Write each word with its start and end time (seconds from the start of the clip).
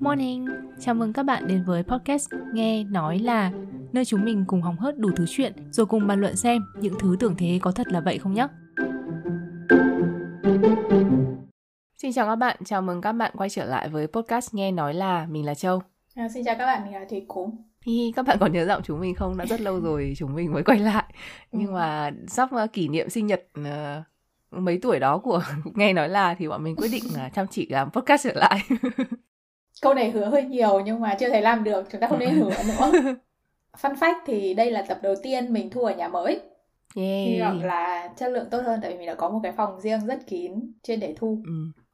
Morning, 0.00 0.46
chào 0.80 0.94
mừng 0.94 1.12
các 1.12 1.22
bạn 1.22 1.48
đến 1.48 1.64
với 1.66 1.82
podcast 1.82 2.30
Nghe 2.52 2.84
Nói 2.84 3.18
Là 3.18 3.52
Nơi 3.92 4.04
chúng 4.04 4.24
mình 4.24 4.44
cùng 4.46 4.62
hóng 4.62 4.76
hớt 4.76 4.98
đủ 4.98 5.10
thứ 5.16 5.24
chuyện 5.28 5.52
Rồi 5.70 5.86
cùng 5.86 6.06
bàn 6.06 6.20
luận 6.20 6.36
xem 6.36 6.62
những 6.80 6.94
thứ 7.00 7.16
tưởng 7.20 7.34
thế 7.38 7.58
có 7.62 7.72
thật 7.72 7.86
là 7.88 8.00
vậy 8.00 8.18
không 8.18 8.34
nhé 8.34 8.46
Xin 12.02 12.12
chào 12.12 12.26
các 12.26 12.36
bạn, 12.36 12.56
chào 12.64 12.82
mừng 12.82 13.00
các 13.00 13.12
bạn 13.12 13.32
quay 13.36 13.50
trở 13.50 13.64
lại 13.64 13.88
với 13.88 14.06
podcast 14.06 14.54
Nghe 14.54 14.70
Nói 14.70 14.94
Là. 14.94 15.26
Mình 15.30 15.46
là 15.46 15.54
Châu. 15.54 15.82
À, 16.14 16.28
Xin 16.28 16.44
chào 16.44 16.54
các 16.58 16.66
bạn, 16.66 16.84
mình 16.84 16.94
là 16.94 17.04
Thủy 17.10 17.24
Cúm 17.28 17.50
Hi, 17.86 18.12
các 18.16 18.26
bạn 18.26 18.36
còn 18.40 18.52
nhớ 18.52 18.66
giọng 18.66 18.82
chúng 18.84 19.00
mình 19.00 19.14
không? 19.14 19.36
Đã 19.36 19.46
rất 19.46 19.60
lâu 19.60 19.80
rồi 19.80 20.14
chúng 20.16 20.34
mình 20.34 20.52
mới 20.52 20.62
quay 20.62 20.78
lại. 20.78 21.04
Nhưng 21.52 21.66
ừ. 21.68 21.72
mà 21.72 22.10
sắp 22.28 22.50
uh, 22.64 22.72
kỷ 22.72 22.88
niệm 22.88 23.10
sinh 23.10 23.26
nhật 23.26 23.46
uh, 23.60 23.66
mấy 24.64 24.78
tuổi 24.82 25.00
đó 25.00 25.18
của 25.18 25.42
nghe 25.74 25.92
nói 25.92 26.08
là 26.08 26.34
thì 26.34 26.48
bọn 26.48 26.64
mình 26.64 26.76
quyết 26.76 26.88
định 26.92 27.04
là 27.14 27.28
chăm 27.28 27.46
chỉ 27.50 27.66
làm 27.70 27.90
podcast 27.90 28.24
trở 28.24 28.32
lại 28.34 28.60
câu 29.82 29.94
này 29.94 30.10
hứa 30.10 30.24
hơi 30.24 30.44
nhiều 30.44 30.80
nhưng 30.80 31.00
mà 31.00 31.16
chưa 31.20 31.28
thể 31.28 31.40
làm 31.40 31.64
được 31.64 31.88
chúng 31.92 32.00
ta 32.00 32.08
không 32.08 32.18
nên 32.18 32.30
hứa 32.30 32.50
nữa 32.50 32.90
fun 33.80 33.94
fact 33.94 34.14
thì 34.26 34.54
đây 34.54 34.70
là 34.70 34.82
tập 34.88 34.98
đầu 35.02 35.14
tiên 35.22 35.52
mình 35.52 35.70
thu 35.70 35.80
ở 35.80 35.94
nhà 35.94 36.08
mới 36.08 36.40
yeah. 36.96 37.28
hy 37.28 37.40
vọng 37.40 37.64
là 37.64 38.08
chất 38.16 38.28
lượng 38.28 38.48
tốt 38.50 38.62
hơn 38.66 38.80
tại 38.82 38.90
vì 38.90 38.98
mình 38.98 39.06
đã 39.06 39.14
có 39.14 39.30
một 39.30 39.40
cái 39.42 39.52
phòng 39.52 39.80
riêng 39.80 40.06
rất 40.06 40.26
kín 40.26 40.52
trên 40.82 41.00
để 41.00 41.14
thu 41.18 41.42
ừ. 41.46 41.52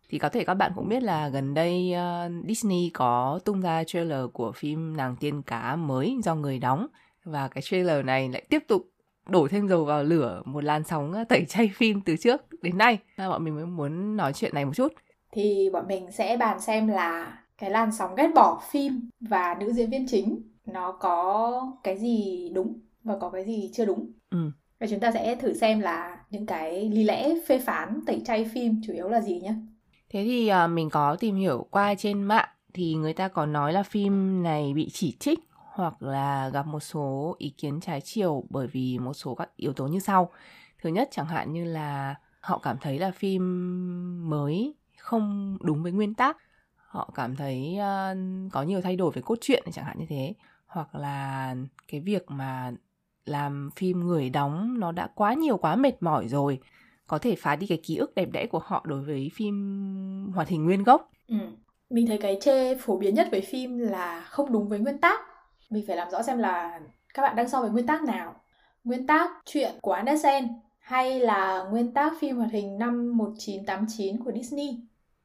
thì 0.09 0.19
có 0.19 0.29
thể 0.29 0.45
các 0.45 0.55
bạn 0.55 0.73
cũng 0.75 0.89
biết 0.89 1.03
là 1.03 1.29
gần 1.29 1.55
đây 1.55 1.95
uh, 1.95 2.47
Disney 2.49 2.91
có 2.95 3.41
tung 3.45 3.61
ra 3.61 3.85
trailer 3.85 4.25
của 4.33 4.53
phim 4.53 4.97
nàng 4.97 5.17
tiên 5.21 5.43
cá 5.43 5.77
mới 5.77 6.17
do 6.25 6.35
người 6.35 6.59
đóng 6.59 6.87
và 7.25 7.49
cái 7.49 7.63
trailer 7.63 8.05
này 8.05 8.29
lại 8.29 8.43
tiếp 8.51 8.65
tục 8.69 8.92
đổ 9.29 9.49
thêm 9.49 9.69
dầu 9.69 9.85
vào 9.85 10.05
lửa 10.05 10.43
một 10.45 10.65
làn 10.65 10.85
sóng 10.85 11.15
tẩy 11.29 11.45
chay 11.49 11.71
phim 11.75 12.01
từ 12.01 12.17
trước 12.17 12.63
đến 12.63 12.79
nay. 12.79 12.99
Bọn 13.19 13.45
mình 13.45 13.55
mới 13.55 13.67
muốn 13.67 14.17
nói 14.17 14.33
chuyện 14.33 14.55
này 14.55 14.65
một 14.65 14.73
chút. 14.75 14.93
Thì 15.33 15.71
bọn 15.73 15.89
mình 15.89 16.13
sẽ 16.13 16.37
bàn 16.37 16.61
xem 16.61 16.89
là 16.89 17.39
cái 17.59 17.71
làn 17.71 17.93
sóng 17.93 18.15
ghét 18.15 18.29
bỏ 18.35 18.63
phim 18.71 19.11
và 19.21 19.57
nữ 19.61 19.73
diễn 19.73 19.91
viên 19.91 20.07
chính 20.09 20.43
nó 20.67 20.93
có 20.93 21.73
cái 21.83 21.99
gì 21.99 22.49
đúng 22.55 22.81
và 23.05 23.19
có 23.21 23.31
cái 23.31 23.45
gì 23.45 23.71
chưa 23.73 23.85
đúng. 23.85 24.13
Ừ. 24.31 24.51
và 24.81 24.87
chúng 24.87 25.01
ta 25.01 25.13
sẽ 25.13 25.35
thử 25.35 25.55
xem 25.55 25.81
là 25.81 26.19
những 26.31 26.47
cái 26.47 26.91
lý 26.91 27.05
lẽ 27.05 27.35
phê 27.47 27.59
phán 27.59 28.01
tẩy 28.07 28.23
chay 28.25 28.51
phim 28.55 28.81
chủ 28.87 28.93
yếu 28.93 29.09
là 29.09 29.21
gì 29.21 29.41
nhé 29.41 29.55
thế 30.11 30.25
thì 30.25 30.51
uh, 30.65 30.71
mình 30.71 30.91
có 30.91 31.17
tìm 31.17 31.37
hiểu 31.37 31.67
qua 31.71 31.95
trên 31.95 32.23
mạng 32.23 32.49
thì 32.75 32.95
người 32.95 33.13
ta 33.13 33.29
có 33.29 33.47
nói 33.47 33.73
là 33.73 33.83
phim 33.83 34.43
này 34.43 34.73
bị 34.75 34.91
chỉ 34.93 35.17
trích 35.21 35.39
hoặc 35.75 36.03
là 36.03 36.49
gặp 36.49 36.67
một 36.67 36.81
số 36.81 37.35
ý 37.39 37.51
kiến 37.51 37.81
trái 37.81 38.01
chiều 38.01 38.45
bởi 38.51 38.67
vì 38.67 38.99
một 38.99 39.15
số 39.15 39.35
các 39.35 39.57
yếu 39.57 39.73
tố 39.73 39.87
như 39.87 39.99
sau. 39.99 40.31
Thứ 40.83 40.91
nhất 40.91 41.09
chẳng 41.13 41.27
hạn 41.27 41.53
như 41.53 41.65
là 41.65 42.15
họ 42.41 42.59
cảm 42.59 42.77
thấy 42.81 42.99
là 42.99 43.11
phim 43.11 43.43
mới 44.31 44.75
không 44.99 45.59
đúng 45.61 45.83
với 45.83 45.93
nguyên 45.93 46.15
tắc, 46.15 46.37
họ 46.77 47.11
cảm 47.15 47.37
thấy 47.37 47.77
uh, 47.79 48.53
có 48.53 48.63
nhiều 48.63 48.81
thay 48.81 48.97
đổi 48.97 49.11
về 49.15 49.23
cốt 49.23 49.39
truyện 49.41 49.65
chẳng 49.73 49.85
hạn 49.85 49.99
như 49.99 50.07
thế, 50.09 50.35
hoặc 50.67 50.95
là 50.95 51.55
cái 51.89 52.01
việc 52.01 52.31
mà 52.31 52.73
làm 53.25 53.71
phim 53.77 54.01
người 54.01 54.31
đóng 54.31 54.81
nó 54.81 54.93
đã 54.93 55.09
quá 55.15 55.35
nhiều 55.35 55.57
quá 55.57 55.77
mệt 55.77 56.03
mỏi 56.03 56.29
rồi 56.29 56.61
có 57.07 57.19
thể 57.19 57.37
phá 57.39 57.57
đi 57.57 57.67
cái 57.67 57.81
ký 57.83 57.97
ức 57.97 58.15
đẹp 58.15 58.29
đẽ 58.33 58.47
của 58.47 58.61
họ 58.65 58.85
đối 58.89 59.03
với 59.03 59.31
phim 59.35 60.33
hoạt 60.35 60.49
hình 60.49 60.65
nguyên 60.65 60.83
gốc. 60.83 61.11
Ừ. 61.29 61.37
Mình 61.91 62.07
thấy 62.07 62.19
cái 62.19 62.39
chê 62.41 62.75
phổ 62.75 62.97
biến 62.97 63.15
nhất 63.15 63.29
với 63.31 63.41
phim 63.41 63.79
là 63.79 64.21
không 64.21 64.53
đúng 64.53 64.69
với 64.69 64.79
nguyên 64.79 64.99
tắc 64.99 65.21
mình 65.73 65.85
phải 65.87 65.97
làm 65.97 66.11
rõ 66.11 66.23
xem 66.23 66.39
là 66.39 66.81
các 67.15 67.23
bạn 67.23 67.37
đang 67.37 67.49
so 67.49 67.61
với 67.61 67.71
nguyên 67.71 67.87
tắc 67.87 68.03
nào. 68.03 68.35
Nguyên 68.85 69.07
tắc 69.07 69.31
chuyện 69.45 69.73
của 69.83 69.93
Andersen 69.93 70.49
hay 70.79 71.21
là 71.21 71.65
nguyên 71.71 71.93
tắc 71.93 72.13
phim 72.21 72.37
hoạt 72.37 72.51
hình 72.51 72.79
năm 72.79 73.17
1989 73.17 74.25
của 74.25 74.33
Disney. 74.33 74.81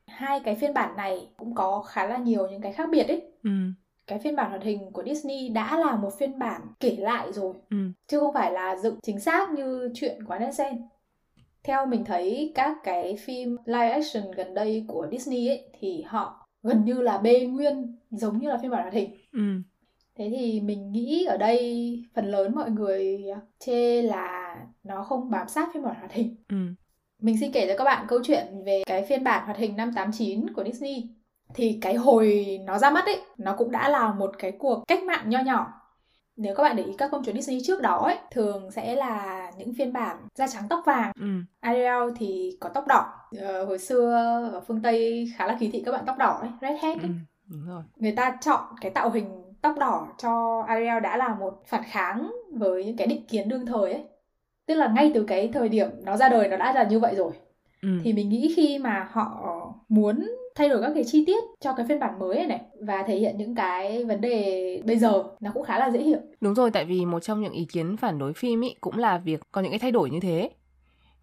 Hai 0.07 0.39
cái 0.39 0.55
phiên 0.55 0.73
bản 0.73 0.95
này 0.95 1.29
cũng 1.37 1.55
có 1.55 1.81
khá 1.81 2.07
là 2.07 2.17
nhiều 2.17 2.47
những 2.49 2.61
cái 2.61 2.73
khác 2.73 2.89
biệt 2.91 3.07
ấy. 3.07 3.23
Ừ. 3.43 3.49
cái 4.07 4.19
phiên 4.19 4.35
bản 4.35 4.49
hoạt 4.49 4.63
hình 4.63 4.91
của 4.91 5.03
Disney 5.03 5.49
đã 5.49 5.79
là 5.79 5.95
một 5.95 6.19
phiên 6.19 6.39
bản 6.39 6.61
kể 6.79 6.95
lại 6.99 7.33
rồi 7.33 7.53
ừ. 7.69 7.77
chứ 8.07 8.19
không 8.19 8.33
phải 8.33 8.51
là 8.51 8.75
dựng 8.75 8.99
chính 9.03 9.19
xác 9.19 9.49
như 9.49 9.91
chuyện 9.93 10.23
của 10.23 10.33
Andersen. 10.33 10.81
Theo 11.63 11.85
mình 11.85 12.05
thấy 12.05 12.51
các 12.55 12.77
cái 12.83 13.15
phim 13.15 13.57
live 13.65 13.89
action 13.89 14.31
gần 14.31 14.53
đây 14.53 14.85
của 14.87 15.07
Disney 15.11 15.47
ấy 15.47 15.69
thì 15.79 16.01
họ 16.01 16.47
gần 16.63 16.85
như 16.85 17.01
là 17.01 17.17
bê 17.17 17.45
nguyên 17.45 17.95
giống 18.11 18.37
như 18.37 18.49
là 18.49 18.57
phiên 18.57 18.71
bản 18.71 18.81
hoạt 18.81 18.93
hình. 18.93 19.17
Ừ 19.31 19.61
thế 20.17 20.29
thì 20.29 20.61
mình 20.61 20.91
nghĩ 20.91 21.25
ở 21.25 21.37
đây 21.37 22.03
phần 22.13 22.25
lớn 22.25 22.55
mọi 22.55 22.71
người 22.71 23.23
chê 23.59 24.01
là 24.01 24.55
nó 24.83 25.03
không 25.03 25.29
bám 25.29 25.47
sát 25.47 25.69
phiên 25.73 25.83
bản 25.83 25.95
hoạt 25.99 26.11
hình 26.11 26.35
ừ. 26.49 26.55
mình 27.19 27.37
xin 27.39 27.51
kể 27.51 27.67
cho 27.67 27.77
các 27.77 27.83
bạn 27.83 28.05
câu 28.09 28.19
chuyện 28.23 28.45
về 28.65 28.83
cái 28.85 29.05
phiên 29.09 29.23
bản 29.23 29.45
hoạt 29.45 29.57
hình 29.57 29.75
năm 29.75 29.91
89 29.95 30.53
của 30.53 30.63
Disney 30.63 31.09
thì 31.53 31.79
cái 31.81 31.95
hồi 31.95 32.57
nó 32.65 32.77
ra 32.77 32.89
mắt 32.89 33.05
ấy 33.05 33.21
nó 33.37 33.55
cũng 33.57 33.71
đã 33.71 33.89
là 33.89 34.13
một 34.13 34.31
cái 34.37 34.51
cuộc 34.51 34.83
cách 34.87 35.03
mạng 35.03 35.29
nho 35.29 35.39
nhỏ 35.39 35.73
nếu 36.35 36.55
các 36.55 36.63
bạn 36.63 36.75
để 36.75 36.83
ý 36.83 36.93
các 36.97 37.11
công 37.11 37.23
chúa 37.23 37.33
Disney 37.33 37.59
trước 37.63 37.81
đó 37.81 37.97
ấy 37.97 38.17
thường 38.31 38.71
sẽ 38.71 38.95
là 38.95 39.51
những 39.57 39.73
phiên 39.73 39.93
bản 39.93 40.17
da 40.35 40.47
trắng 40.47 40.63
tóc 40.69 40.83
vàng 40.85 41.11
ừ. 41.19 41.27
Ariel 41.59 42.09
thì 42.17 42.57
có 42.59 42.69
tóc 42.69 42.87
đỏ 42.87 43.13
ờ, 43.39 43.65
hồi 43.65 43.79
xưa 43.79 44.11
ở 44.53 44.61
phương 44.67 44.81
Tây 44.81 45.27
khá 45.35 45.47
là 45.47 45.57
kỳ 45.59 45.69
thị 45.69 45.83
các 45.85 45.91
bạn 45.91 46.03
tóc 46.05 46.17
đỏ 46.17 46.39
ấy 46.41 46.49
redhead 46.61 46.97
ấy. 46.97 47.03
Ừ, 47.03 47.09
đúng 47.45 47.67
rồi. 47.67 47.83
người 47.95 48.11
ta 48.11 48.37
chọn 48.41 48.63
cái 48.81 48.91
tạo 48.91 49.09
hình 49.09 49.46
tóc 49.67 49.79
đỏ 49.79 50.07
cho 50.17 50.63
Ariel 50.67 50.99
đã 51.03 51.17
là 51.17 51.35
một 51.35 51.63
phản 51.67 51.83
kháng 51.89 52.31
với 52.53 52.85
những 52.85 52.97
cái 52.97 53.07
định 53.07 53.25
kiến 53.27 53.49
đương 53.49 53.65
thời 53.65 53.93
ấy. 53.93 54.03
Tức 54.65 54.73
là 54.73 54.87
ngay 54.87 55.11
từ 55.13 55.23
cái 55.23 55.49
thời 55.53 55.69
điểm 55.69 55.89
nó 56.03 56.17
ra 56.17 56.29
đời 56.29 56.47
nó 56.47 56.57
đã 56.57 56.73
là 56.73 56.83
như 56.83 56.99
vậy 56.99 57.15
rồi. 57.15 57.31
Ừ. 57.81 57.89
thì 58.03 58.13
mình 58.13 58.29
nghĩ 58.29 58.53
khi 58.55 58.79
mà 58.79 59.09
họ 59.11 59.73
muốn 59.89 60.31
thay 60.55 60.69
đổi 60.69 60.81
các 60.81 60.91
cái 60.95 61.03
chi 61.03 61.23
tiết 61.25 61.43
cho 61.59 61.73
cái 61.73 61.85
phiên 61.89 61.99
bản 61.99 62.19
mới 62.19 62.35
này 62.35 62.47
này 62.47 62.61
và 62.81 63.03
thể 63.03 63.15
hiện 63.15 63.37
những 63.37 63.55
cái 63.55 64.05
vấn 64.05 64.21
đề 64.21 64.81
bây 64.85 64.97
giờ 64.97 65.23
nó 65.39 65.51
cũng 65.53 65.63
khá 65.63 65.79
là 65.79 65.91
dễ 65.91 65.99
hiểu. 65.99 66.19
Đúng 66.41 66.55
rồi 66.55 66.71
tại 66.71 66.85
vì 66.85 67.05
một 67.05 67.19
trong 67.19 67.41
những 67.41 67.53
ý 67.53 67.65
kiến 67.65 67.97
phản 67.97 68.19
đối 68.19 68.33
phim 68.33 68.61
ý 68.61 68.75
cũng 68.81 68.97
là 68.97 69.17
việc 69.17 69.39
có 69.51 69.61
những 69.61 69.71
cái 69.71 69.79
thay 69.79 69.91
đổi 69.91 70.09
như 70.09 70.19
thế 70.19 70.49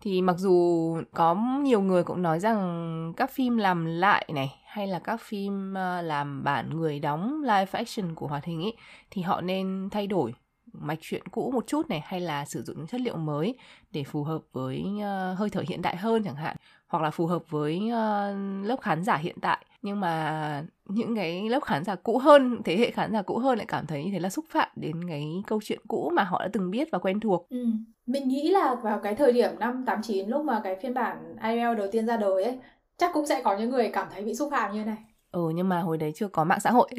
thì 0.05 0.23
mặc 0.23 0.39
dù 0.39 0.97
có 1.13 1.35
nhiều 1.63 1.81
người 1.81 2.05
cũng 2.05 2.23
nói 2.23 2.41
rằng 2.41 3.13
các 3.17 3.31
phim 3.31 3.57
làm 3.57 3.85
lại 3.85 4.29
này 4.35 4.55
hay 4.67 4.87
là 4.87 4.99
các 4.99 5.21
phim 5.21 5.75
ờ, 5.75 6.03
làm 6.03 6.45
bản 6.45 6.71
người 6.77 6.99
đóng 6.99 7.43
live 7.43 7.71
action 7.73 8.15
của 8.15 8.27
hoạt 8.27 8.45
hình 8.45 8.63
ấy 8.63 8.77
thì 9.11 9.23
họ 9.23 9.41
nên 9.41 9.89
thay 9.91 10.07
đổi 10.07 10.35
mạch 10.73 10.99
truyện 11.01 11.23
cũ 11.31 11.51
một 11.51 11.67
chút 11.67 11.89
này 11.89 12.03
hay 12.05 12.21
là 12.21 12.45
sử 12.45 12.63
dụng 12.63 12.77
những 12.77 12.87
chất 12.87 13.01
liệu 13.01 13.17
mới 13.17 13.55
để 13.93 14.05
phù 14.05 14.25
hợp 14.25 14.43
với 14.53 14.85
uh, 14.97 15.39
hơi 15.39 15.51
thở 15.51 15.63
hiện 15.69 15.83
đại 15.83 15.97
hơn 15.97 16.23
chẳng 16.25 16.35
hạn 16.35 16.57
hoặc 16.87 17.03
là 17.03 17.11
phù 17.11 17.27
hợp 17.27 17.51
với 17.51 17.81
uh, 17.87 18.67
lớp 18.67 18.77
khán 18.81 19.05
giả 19.05 19.17
hiện 19.17 19.37
tại 19.41 19.65
nhưng 19.83 20.01
mà 20.01 20.65
những 20.85 21.17
cái 21.17 21.49
lớp 21.49 21.61
khán 21.65 21.85
giả 21.85 21.95
cũ 21.95 22.19
hơn 22.19 22.61
thế 22.65 22.77
hệ 22.77 22.91
khán 22.91 23.13
giả 23.13 23.23
cũ 23.23 23.39
hơn 23.39 23.59
lại 23.59 23.67
cảm 23.67 23.87
thấy 23.87 24.05
như 24.05 24.11
thế 24.13 24.19
là 24.19 24.31
xúc 24.31 24.45
phạm 24.51 24.69
đến 24.77 25.09
cái 25.09 25.43
câu 25.47 25.61
chuyện 25.65 25.81
cũ 25.89 26.11
mà 26.15 26.23
họ 26.23 26.39
đã 26.43 26.49
từng 26.53 26.71
biết 26.71 26.89
và 26.93 26.99
quen 26.99 27.21
thuộc 27.21 27.49
ừ 27.51 27.67
mình 28.07 28.29
nghĩ 28.29 28.51
là 28.51 28.75
vào 28.75 28.99
cái 28.99 29.15
thời 29.15 29.33
điểm 29.33 29.51
năm 29.59 29.85
89 29.87 30.29
lúc 30.29 30.45
mà 30.45 30.61
cái 30.65 30.77
phiên 30.83 30.95
bản 30.95 31.37
IL 31.43 31.75
đầu 31.77 31.87
tiên 31.93 32.07
ra 32.07 32.17
đời 32.17 32.45
ấy 32.45 32.59
chắc 32.97 33.11
cũng 33.13 33.27
sẽ 33.27 33.43
có 33.45 33.57
những 33.57 33.71
người 33.71 33.91
cảm 33.93 34.07
thấy 34.13 34.23
bị 34.23 34.35
xúc 34.35 34.49
phạm 34.53 34.75
như 34.75 34.85
này. 34.85 34.97
Ừ 35.33 35.51
nhưng 35.55 35.69
mà 35.69 35.81
hồi 35.81 35.99
đấy 35.99 36.13
chưa 36.15 36.29
có 36.29 36.45
mạng 36.45 36.61
xã 36.61 36.71
hội. 36.71 36.89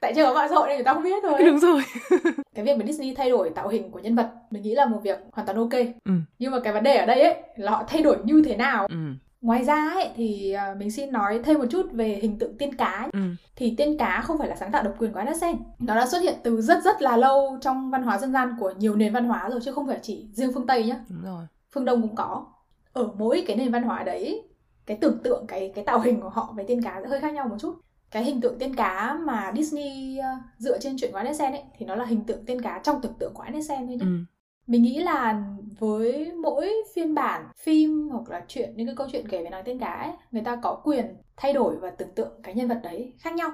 Tại 0.00 0.12
chưa 0.16 0.24
có 0.24 0.34
mạng 0.34 0.48
xã 0.48 0.54
hội 0.54 0.68
nên 0.68 0.76
người 0.76 0.84
ta 0.84 0.94
không 0.94 1.02
biết 1.02 1.22
thôi. 1.22 1.42
Đúng 1.46 1.58
rồi. 1.58 1.82
Cái 2.54 2.64
việc 2.64 2.78
mà 2.78 2.84
Disney 2.86 3.14
thay 3.14 3.30
đổi 3.30 3.50
tạo 3.50 3.68
hình 3.68 3.90
của 3.90 3.98
nhân 3.98 4.16
vật 4.16 4.30
mình 4.50 4.62
nghĩ 4.62 4.74
là 4.74 4.86
một 4.86 5.00
việc 5.02 5.18
hoàn 5.32 5.46
toàn 5.46 5.58
ok. 5.58 5.72
Ừ. 6.04 6.12
nhưng 6.38 6.52
mà 6.52 6.60
cái 6.64 6.72
vấn 6.72 6.82
đề 6.82 6.96
ở 6.96 7.06
đây 7.06 7.22
ấy 7.22 7.34
là 7.56 7.70
họ 7.70 7.84
thay 7.88 8.02
đổi 8.02 8.16
như 8.24 8.42
thế 8.44 8.56
nào? 8.56 8.86
Ừ. 8.90 8.96
ngoài 9.40 9.64
ra 9.64 9.90
ấy 9.94 10.10
thì 10.16 10.52
à, 10.52 10.74
mình 10.78 10.90
xin 10.90 11.12
nói 11.12 11.40
thêm 11.44 11.58
một 11.58 11.66
chút 11.70 11.92
về 11.92 12.18
hình 12.22 12.38
tượng 12.38 12.58
tiên 12.58 12.74
cá 12.74 13.08
ừ. 13.12 13.20
thì 13.56 13.74
tiên 13.76 13.98
cá 13.98 14.22
không 14.24 14.38
phải 14.38 14.48
là 14.48 14.56
sáng 14.56 14.72
tạo 14.72 14.82
độc 14.82 14.94
quyền 14.98 15.12
của 15.12 15.18
Andersen 15.18 15.56
nó 15.78 15.94
đã 15.94 16.06
xuất 16.06 16.22
hiện 16.22 16.34
từ 16.42 16.60
rất 16.60 16.84
rất 16.84 17.02
là 17.02 17.16
lâu 17.16 17.58
trong 17.60 17.90
văn 17.90 18.02
hóa 18.02 18.18
dân 18.18 18.32
gian 18.32 18.56
của 18.60 18.72
nhiều 18.78 18.96
nền 18.96 19.12
văn 19.12 19.24
hóa 19.24 19.48
rồi 19.50 19.60
chứ 19.64 19.72
không 19.72 19.86
phải 19.86 19.98
chỉ 20.02 20.28
riêng 20.32 20.50
phương 20.54 20.66
Tây 20.66 20.84
nhé 20.84 21.00
đúng 21.08 21.22
rồi 21.24 21.46
phương 21.72 21.84
Đông 21.84 22.02
cũng 22.02 22.14
có 22.14 22.46
ở 22.92 23.08
mỗi 23.18 23.44
cái 23.46 23.56
nền 23.56 23.72
văn 23.72 23.82
hóa 23.82 24.02
đấy 24.02 24.42
cái 24.86 24.98
tưởng 25.00 25.18
tượng 25.22 25.44
cái 25.48 25.72
cái 25.74 25.84
tạo 25.84 26.00
hình 26.00 26.20
của 26.20 26.28
họ 26.28 26.54
về 26.56 26.64
tiên 26.64 26.82
cá 26.82 27.00
sẽ 27.02 27.08
hơi 27.08 27.20
khác 27.20 27.34
nhau 27.34 27.48
một 27.48 27.56
chút 27.60 27.80
cái 28.10 28.24
hình 28.24 28.40
tượng 28.40 28.58
tiên 28.58 28.74
cá 28.74 29.18
mà 29.24 29.52
Disney 29.56 30.18
uh, 30.18 30.42
dựa 30.58 30.78
trên 30.78 30.96
chuyện 30.98 31.12
của 31.12 31.18
Andersen 31.18 31.52
ấy 31.52 31.62
thì 31.78 31.86
nó 31.86 31.94
là 31.94 32.04
hình 32.04 32.24
tượng 32.24 32.44
tiên 32.44 32.62
cá 32.62 32.80
trong 32.84 33.00
tưởng 33.00 33.14
tượng 33.18 33.34
của 33.34 33.42
Andersen 33.42 33.86
thôi 33.86 33.96
nhé. 33.96 34.04
Ừ. 34.04 34.18
Mình 34.68 34.82
nghĩ 34.82 34.98
là 34.98 35.42
với 35.78 36.32
mỗi 36.42 36.72
phiên 36.94 37.14
bản 37.14 37.48
phim 37.56 38.08
hoặc 38.08 38.28
là 38.30 38.44
chuyện 38.48 38.72
những 38.76 38.86
cái 38.86 38.96
câu 38.96 39.08
chuyện 39.12 39.28
kể 39.28 39.42
về 39.44 39.50
nàng 39.50 39.64
tiên 39.64 39.78
cá 39.78 39.92
ấy, 39.92 40.12
người 40.30 40.42
ta 40.42 40.56
có 40.62 40.80
quyền 40.84 41.16
thay 41.36 41.52
đổi 41.52 41.76
và 41.76 41.90
tưởng 41.90 42.14
tượng 42.14 42.32
cái 42.42 42.54
nhân 42.54 42.68
vật 42.68 42.80
đấy 42.82 43.12
khác 43.18 43.34
nhau. 43.34 43.50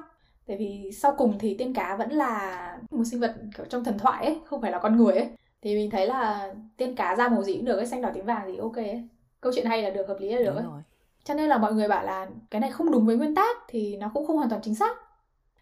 Tại 0.47 0.57
vì 0.57 0.91
sau 0.93 1.15
cùng 1.19 1.39
thì 1.39 1.57
tiên 1.59 1.75
cá 1.75 1.97
vẫn 1.97 2.11
là 2.11 2.79
một 2.91 3.05
sinh 3.11 3.21
vật 3.21 3.35
kiểu 3.57 3.67
trong 3.67 3.85
thần 3.85 3.99
thoại 3.99 4.27
ấy, 4.27 4.39
không 4.45 4.61
phải 4.61 4.71
là 4.71 4.79
con 4.79 4.97
người 4.97 5.15
ấy. 5.15 5.29
Thì 5.63 5.75
mình 5.75 5.91
thấy 5.91 6.07
là 6.07 6.55
tiên 6.77 6.95
cá 6.97 7.17
ra 7.17 7.29
màu 7.29 7.43
gì 7.43 7.55
cũng 7.55 7.65
được, 7.65 7.77
ấy, 7.77 7.87
xanh 7.87 8.03
đỏ 8.03 8.11
tím 8.15 8.27
vàng 8.27 8.47
gì 8.47 8.57
ok 8.57 8.77
ấy. 8.77 9.09
Câu 9.41 9.53
chuyện 9.57 9.67
hay 9.67 9.83
là 9.83 9.91
được, 9.91 10.09
hợp 10.09 10.17
lý 10.21 10.29
là 10.31 10.39
được 10.39 10.45
Đúng 10.45 10.57
ấy. 10.57 10.65
rồi 10.65 10.83
cho 11.25 11.35
nên 11.35 11.49
là 11.49 11.59
mọi 11.59 11.75
người 11.75 11.89
bảo 11.89 12.05
là 12.05 12.27
cái 12.51 12.61
này 12.61 12.71
không 12.71 12.91
đúng 12.91 13.07
với 13.07 13.17
nguyên 13.17 13.35
tắc 13.35 13.57
thì 13.69 13.97
nó 13.97 14.11
cũng 14.15 14.27
không 14.27 14.37
hoàn 14.37 14.51
toàn 14.51 14.63
chính 14.63 14.75
xác 14.75 14.97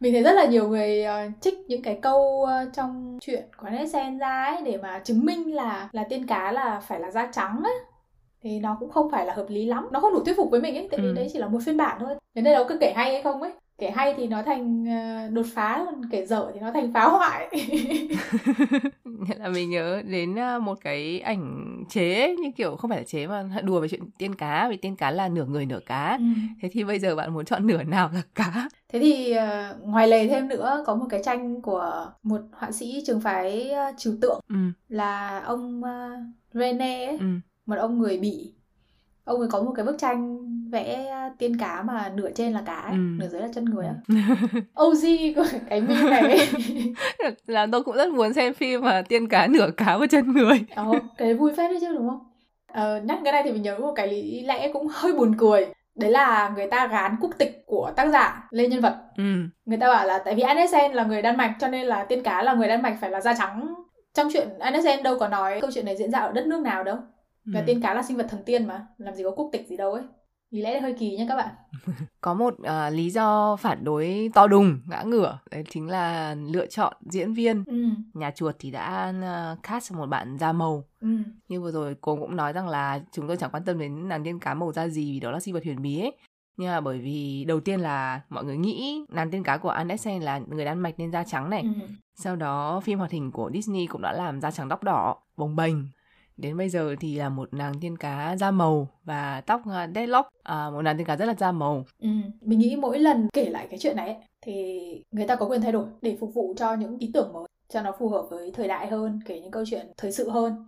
mình 0.03 0.13
thấy 0.13 0.23
rất 0.23 0.33
là 0.33 0.45
nhiều 0.45 0.69
người 0.69 1.05
uh, 1.05 1.33
trích 1.41 1.55
những 1.69 1.83
cái 1.83 1.99
câu 2.03 2.21
uh, 2.43 2.73
trong 2.75 3.19
chuyện 3.21 3.43
của 3.57 3.69
Nelson 3.69 4.19
ra 4.19 4.45
ấy 4.45 4.63
để 4.65 4.77
mà 4.77 5.01
chứng 5.05 5.25
minh 5.25 5.55
là 5.55 5.89
là 5.93 6.05
tiên 6.05 6.27
cá 6.27 6.53
là 6.53 6.81
phải 6.81 7.01
là 7.01 7.11
da 7.11 7.31
trắng 7.33 7.61
ấy 7.65 7.75
thì 8.43 8.61
nó 8.61 8.77
cũng 8.81 8.91
không 8.91 9.11
phải 9.11 9.27
là 9.27 9.35
hợp 9.35 9.47
lý 9.49 9.67
lắm. 9.67 9.89
Nó 9.93 10.01
không 10.01 10.13
đủ 10.15 10.25
thuyết 10.25 10.37
phục 10.37 10.51
với 10.51 10.61
mình 10.61 10.77
ấy 10.77 10.89
tại 10.91 11.01
vì 11.01 11.07
Ừ. 11.07 11.13
đấy 11.15 11.29
chỉ 11.33 11.39
là 11.39 11.49
một 11.49 11.59
phiên 11.67 11.77
bản 11.77 11.97
thôi. 12.01 12.15
Đến 12.35 12.45
đây 12.45 12.55
đâu 12.55 12.65
cứ 12.69 12.79
kể 12.81 12.93
hay 12.97 13.13
hay 13.13 13.23
không 13.23 13.43
ấy 13.43 13.53
kể 13.83 13.91
hay 13.91 14.15
thì 14.17 14.27
nó 14.27 14.43
thành 14.43 14.85
ờ, 14.87 15.29
đột 15.29 15.47
phá 15.55 15.83
còn 15.87 16.03
kể 16.11 16.27
dở 16.27 16.51
thì 16.55 16.61
nó 16.61 16.71
thành 16.73 16.93
phá 16.93 17.05
hoại. 17.05 17.49
Nghĩa 19.05 19.35
là 19.39 19.49
mình 19.49 19.71
nhớ 19.71 20.03
đến 20.07 20.39
à, 20.39 20.59
một 20.59 20.79
cái 20.81 21.21
ảnh 21.21 21.77
chế 21.89 22.37
như 22.43 22.51
kiểu 22.57 22.77
không 22.77 22.91
phải 22.91 22.99
là 22.99 23.05
chế 23.05 23.27
mà 23.27 23.45
đùa 23.63 23.81
về 23.81 23.89
chuyện 23.89 24.11
tiên 24.19 24.35
cá 24.35 24.69
vì 24.69 24.77
tiên 24.77 24.97
cá 24.97 25.11
là 25.11 25.29
nửa 25.29 25.45
người 25.45 25.67
nửa 25.67 25.81
cá. 25.87 26.17
Ừ. 26.19 26.25
thế 26.63 26.69
thì 26.73 26.85
bây 26.85 26.99
giờ 26.99 27.17
bạn 27.17 27.35
muốn 27.35 27.45
chọn 27.45 27.67
nửa 27.67 27.83
nào 27.83 28.11
là 28.15 28.23
cá? 28.35 28.69
Thế 28.89 28.99
thì 28.99 29.33
ờ, 29.33 29.77
ngoài 29.83 30.09
lề 30.09 30.29
thêm 30.29 30.49
nữa 30.49 30.85
có 30.87 30.95
một 30.95 31.07
cái 31.11 31.23
tranh 31.25 31.63
của 31.63 32.13
một 32.23 32.41
họa 32.53 32.73
sĩ 32.73 33.03
trường 33.07 33.21
phái 33.21 33.71
ờ, 33.71 33.93
trừu 33.99 34.15
tượng 34.21 34.41
ừ. 34.49 34.57
là 34.89 35.41
ông 35.41 35.85
ờ, 35.85 36.11
Rene 36.55 37.07
ấy, 37.07 37.19
ừ. 37.19 37.27
một 37.67 37.77
ông 37.77 37.99
người 37.99 38.19
Bỉ. 38.19 38.55
Ông 39.25 39.39
ấy 39.41 39.49
có 39.53 39.63
một 39.63 39.73
cái 39.77 39.85
bức 39.87 39.99
tranh 39.99 40.39
vẽ 40.71 41.13
tiên 41.39 41.57
cá 41.59 41.83
mà 41.83 42.13
nửa 42.15 42.31
trên 42.35 42.53
là 42.53 42.63
cá, 42.67 42.73
ấy, 42.75 42.93
Ừ. 42.93 42.99
nửa 43.19 43.29
dưới 43.29 43.41
là 43.41 43.49
chân 43.55 43.65
người 43.65 43.87
á. 43.87 43.95
OG 44.83 45.01
của 45.37 45.45
cái 45.71 45.81
meme 45.81 46.23
này. 46.23 46.49
là 47.47 47.67
tôi 47.73 47.83
cũng 47.83 47.95
rất 47.97 48.09
muốn 48.09 48.33
xem 48.33 48.55
phim 48.55 48.81
mà 48.81 49.03
tiên 49.09 49.29
cá 49.29 49.47
nửa 49.47 49.71
cá 49.77 49.97
và 49.99 50.07
chân 50.07 50.33
người 50.33 50.65
Ồ, 50.77 50.93
cái 51.17 51.29
đấy 51.29 51.35
vui 51.35 51.51
phết 51.57 51.71
đấy 51.71 51.79
chứ 51.81 51.93
đúng 51.95 52.09
không? 52.09 52.21
Ờ, 52.73 53.01
nhắc 53.05 53.19
cái 53.25 53.33
này 53.33 53.43
thì 53.45 53.53
mình 53.53 53.63
nhớ 53.63 53.79
một 53.79 53.93
cái 53.97 54.09
lý 54.09 54.41
lẽ 54.41 54.71
cũng 54.73 54.87
hơi 54.91 55.13
buồn 55.13 55.35
cười. 55.39 55.67
Đấy 55.95 56.11
là 56.11 56.53
người 56.57 56.67
ta 56.67 56.87
gán 56.87 57.17
quốc 57.21 57.31
tịch 57.39 57.63
của 57.67 57.91
tác 57.97 58.07
giả 58.13 58.49
lên 58.51 58.71
nhân 58.71 58.81
vật. 58.81 58.97
ừ 59.17 59.25
người 59.65 59.79
ta 59.79 59.89
bảo 59.89 60.07
là 60.07 60.19
tại 60.19 60.35
vì 60.35 60.43
Andersen 60.43 60.93
là 60.93 61.05
người 61.05 61.23
Đan 61.23 61.37
Mạch 61.37 61.55
cho 61.61 61.69
nên 61.69 61.87
là 61.87 62.05
tiên 62.05 62.23
cá 62.23 62.43
là 62.43 62.55
người 62.55 62.69
Đan 62.69 62.83
Mạch 62.83 62.97
phải 63.01 63.11
là 63.11 63.21
da 63.21 63.35
trắng 63.35 63.75
trong 64.15 64.29
chuyện 64.33 64.49
Andersen 64.59 65.03
đâu 65.03 65.19
có 65.19 65.29
nói 65.29 65.61
câu 65.61 65.71
chuyện 65.75 65.85
này 65.87 65.97
diễn 65.97 66.11
ra 66.11 66.19
ở 66.19 66.33
đất 66.33 66.47
nước 66.47 66.61
nào 66.61 66.85
đâu 66.85 66.97
và 67.45 67.61
ừ. 67.61 67.65
tiên 67.67 67.81
cá 67.83 67.95
là 67.95 68.03
sinh 68.03 68.17
vật 68.17 68.27
thần 68.31 68.43
tiên 68.47 68.67
mà 68.67 68.87
làm 68.99 69.15
gì 69.15 69.25
có 69.25 69.31
quốc 69.31 69.49
tịch 69.53 69.67
gì 69.69 69.77
đâu 69.77 69.93
ấy. 69.93 70.03
Lý 70.53 70.63
lẽ 70.63 70.81
hơi 70.81 70.95
kỳ 70.99 71.17
nha 71.17 71.25
các 71.29 71.37
bạn. 71.37 71.55
Có 72.21 72.35
một 72.35 72.55
à, 72.63 72.91
lý 72.91 73.11
do 73.11 73.57
phản 73.57 73.85
đối 73.85 74.31
to 74.35 74.47
đùng 74.47 74.81
ngã 74.87 75.03
ngửa. 75.03 75.39
Đấy 75.51 75.65
chính 75.71 75.89
là 75.89 76.35
lựa 76.35 76.67
chọn 76.67 76.97
diễn 77.11 77.35
viên. 77.35 77.65
Ừ. 77.65 77.85
Nhà 78.15 78.31
chuột 78.31 78.57
thì 78.59 78.71
đã 78.71 79.15
uh, 79.21 79.63
cast 79.63 79.93
một 79.93 80.07
bạn 80.07 80.37
da 80.39 80.53
màu. 80.53 80.85
Ừ. 81.01 81.09
Như 81.49 81.61
vừa 81.61 81.71
rồi 81.71 81.97
cô 82.01 82.17
cũng 82.17 82.37
nói 82.37 82.53
rằng 82.53 82.69
là 82.69 83.01
chúng 83.13 83.27
tôi 83.27 83.37
chẳng 83.37 83.51
quan 83.51 83.65
tâm 83.65 83.79
đến 83.79 84.09
nàng 84.09 84.25
tiên 84.25 84.39
cá 84.39 84.55
màu 84.55 84.73
da 84.73 84.89
gì 84.89 85.13
vì 85.13 85.21
đó 85.21 85.31
là 85.31 85.41
sinh 85.41 85.55
vật 85.55 85.65
huyền 85.65 85.83
bí 85.83 86.01
ấy. 86.01 86.13
Nhưng 86.57 86.69
mà 86.69 86.81
bởi 86.81 86.99
vì 86.99 87.45
đầu 87.45 87.61
tiên 87.61 87.81
là 87.81 88.21
mọi 88.29 88.45
người 88.45 88.57
nghĩ 88.57 89.05
nàng 89.09 89.31
tiên 89.31 89.43
cá 89.43 89.57
của 89.57 89.69
Andersen 89.69 90.23
là 90.23 90.39
người 90.39 90.65
Đan 90.65 90.79
Mạch 90.79 90.95
nên 90.99 91.13
da 91.13 91.25
trắng 91.25 91.51
này. 91.51 91.63
Ừ. 91.63 91.87
Sau 92.15 92.37
đó 92.37 92.81
phim 92.81 92.99
hoạt 92.99 93.11
hình 93.11 93.31
của 93.31 93.51
Disney 93.55 93.87
cũng 93.87 94.03
đã 94.03 94.13
làm 94.13 94.41
da 94.41 94.51
trắng 94.51 94.69
tóc 94.69 94.83
đỏ 94.85 95.17
bồng 95.37 95.57
bềnh 95.57 95.77
đến 96.37 96.57
bây 96.57 96.69
giờ 96.69 96.95
thì 97.01 97.17
là 97.17 97.29
một 97.29 97.55
nàng 97.55 97.73
tiên 97.81 97.97
cá 97.97 98.37
da 98.37 98.51
màu 98.51 98.89
và 99.05 99.41
tóc 99.41 99.63
à, 99.71 99.91
deadlock. 99.95 100.29
À, 100.43 100.71
một 100.71 100.83
nàng 100.83 100.97
tiên 100.97 101.07
cá 101.07 101.17
rất 101.17 101.27
là 101.27 101.35
da 101.39 101.53
màu. 101.53 101.85
Ừ 101.99 102.09
mình 102.41 102.59
nghĩ 102.59 102.77
mỗi 102.77 102.99
lần 102.99 103.29
kể 103.33 103.51
lại 103.51 103.67
cái 103.71 103.79
chuyện 103.79 103.97
này 103.97 104.07
ấy, 104.07 104.17
thì 104.41 104.81
người 105.11 105.27
ta 105.27 105.37
có 105.37 105.47
quyền 105.47 105.61
thay 105.63 105.73
đổi 105.73 105.87
để 106.03 106.17
phục 106.21 106.35
vụ 106.35 106.55
cho 106.57 106.75
những 106.75 106.99
ý 106.99 107.11
tưởng 107.15 107.33
mới 107.33 107.47
cho 107.69 107.83
nó 107.83 107.93
phù 107.99 108.09
hợp 108.09 108.27
với 108.31 108.51
thời 108.51 108.69
đại 108.69 108.87
hơn 108.87 109.21
kể 109.27 109.41
những 109.41 109.51
câu 109.51 109.65
chuyện 109.67 109.87
thời 109.97 110.13
sự 110.13 110.31
hơn. 110.31 110.67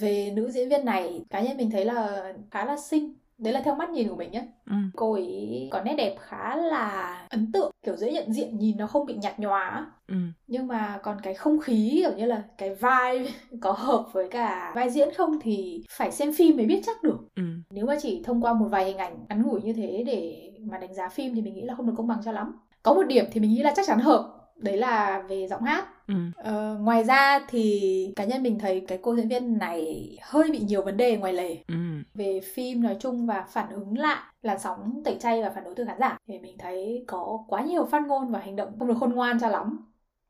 Về 0.00 0.30
nữ 0.30 0.50
diễn 0.50 0.68
viên 0.68 0.84
này 0.84 1.24
cá 1.30 1.40
nhân 1.40 1.56
mình 1.56 1.70
thấy 1.70 1.84
là 1.84 2.32
khá 2.50 2.64
là 2.64 2.76
xinh 2.76 3.14
đấy 3.42 3.52
là 3.52 3.60
theo 3.60 3.74
mắt 3.74 3.90
nhìn 3.90 4.08
của 4.08 4.16
mình 4.16 4.30
nhé 4.30 4.46
ừ. 4.66 4.74
cô 4.96 5.12
ấy 5.12 5.68
có 5.72 5.82
nét 5.82 5.94
đẹp 5.94 6.16
khá 6.20 6.56
là 6.56 7.16
ấn 7.30 7.52
tượng 7.52 7.70
kiểu 7.84 7.96
dễ 7.96 8.12
nhận 8.12 8.32
diện 8.32 8.58
nhìn 8.58 8.76
nó 8.78 8.86
không 8.86 9.06
bị 9.06 9.14
nhạt 9.14 9.38
nhòa. 9.38 9.86
Ừ. 10.08 10.14
nhưng 10.46 10.66
mà 10.66 11.00
còn 11.02 11.16
cái 11.22 11.34
không 11.34 11.58
khí 11.60 11.90
kiểu 12.04 12.16
như 12.16 12.24
là 12.26 12.42
cái 12.58 12.74
vai 12.74 13.34
có 13.60 13.72
hợp 13.72 14.06
với 14.12 14.28
cả 14.28 14.72
vai 14.74 14.90
diễn 14.90 15.08
không 15.16 15.38
thì 15.42 15.82
phải 15.90 16.12
xem 16.12 16.32
phim 16.32 16.56
mới 16.56 16.66
biết 16.66 16.80
chắc 16.86 17.02
được 17.02 17.18
Ừ. 17.36 17.42
nếu 17.70 17.86
mà 17.86 17.96
chỉ 18.02 18.22
thông 18.24 18.40
qua 18.44 18.52
một 18.54 18.66
vài 18.70 18.84
hình 18.84 18.96
ảnh 18.98 19.24
ngắn 19.28 19.42
ngủi 19.42 19.62
như 19.62 19.72
thế 19.72 20.04
để 20.06 20.50
mà 20.60 20.78
đánh 20.78 20.94
giá 20.94 21.08
phim 21.08 21.34
thì 21.34 21.42
mình 21.42 21.54
nghĩ 21.54 21.62
là 21.62 21.74
không 21.74 21.86
được 21.86 21.94
công 21.96 22.06
bằng 22.06 22.18
cho 22.24 22.32
lắm 22.32 22.56
có 22.82 22.94
một 22.94 23.02
điểm 23.02 23.24
thì 23.32 23.40
mình 23.40 23.50
nghĩ 23.50 23.62
là 23.62 23.72
chắc 23.76 23.86
chắn 23.86 23.98
hợp 23.98 24.38
đấy 24.56 24.76
là 24.76 25.22
về 25.28 25.46
giọng 25.48 25.62
hát 25.62 25.88
Ừ. 26.06 26.14
ờ, 26.34 26.78
ngoài 26.80 27.04
ra 27.04 27.40
thì 27.48 28.12
cá 28.16 28.24
nhân 28.24 28.42
mình 28.42 28.58
thấy 28.58 28.84
cái 28.88 28.98
cô 29.02 29.16
diễn 29.16 29.28
viên 29.28 29.58
này 29.58 30.08
hơi 30.22 30.50
bị 30.52 30.58
nhiều 30.60 30.82
vấn 30.84 30.96
đề 30.96 31.16
ngoài 31.16 31.32
lề 31.32 31.56
Ừ. 31.68 31.74
về 32.14 32.40
phim 32.54 32.82
nói 32.82 32.96
chung 33.00 33.26
và 33.26 33.46
phản 33.48 33.70
ứng 33.70 33.98
lại 33.98 34.22
làn 34.42 34.58
sóng 34.58 35.02
tẩy 35.04 35.16
chay 35.20 35.42
và 35.42 35.50
phản 35.50 35.64
đối 35.64 35.74
từ 35.74 35.84
khán 35.84 35.98
giả 36.00 36.18
thì 36.28 36.38
mình 36.38 36.58
thấy 36.58 37.04
có 37.06 37.44
quá 37.48 37.62
nhiều 37.62 37.84
phát 37.86 38.02
ngôn 38.06 38.30
và 38.32 38.38
hành 38.38 38.56
động 38.56 38.78
không 38.78 38.88
được 38.88 38.94
khôn 39.00 39.12
ngoan 39.12 39.40
cho 39.40 39.48
lắm 39.48 39.78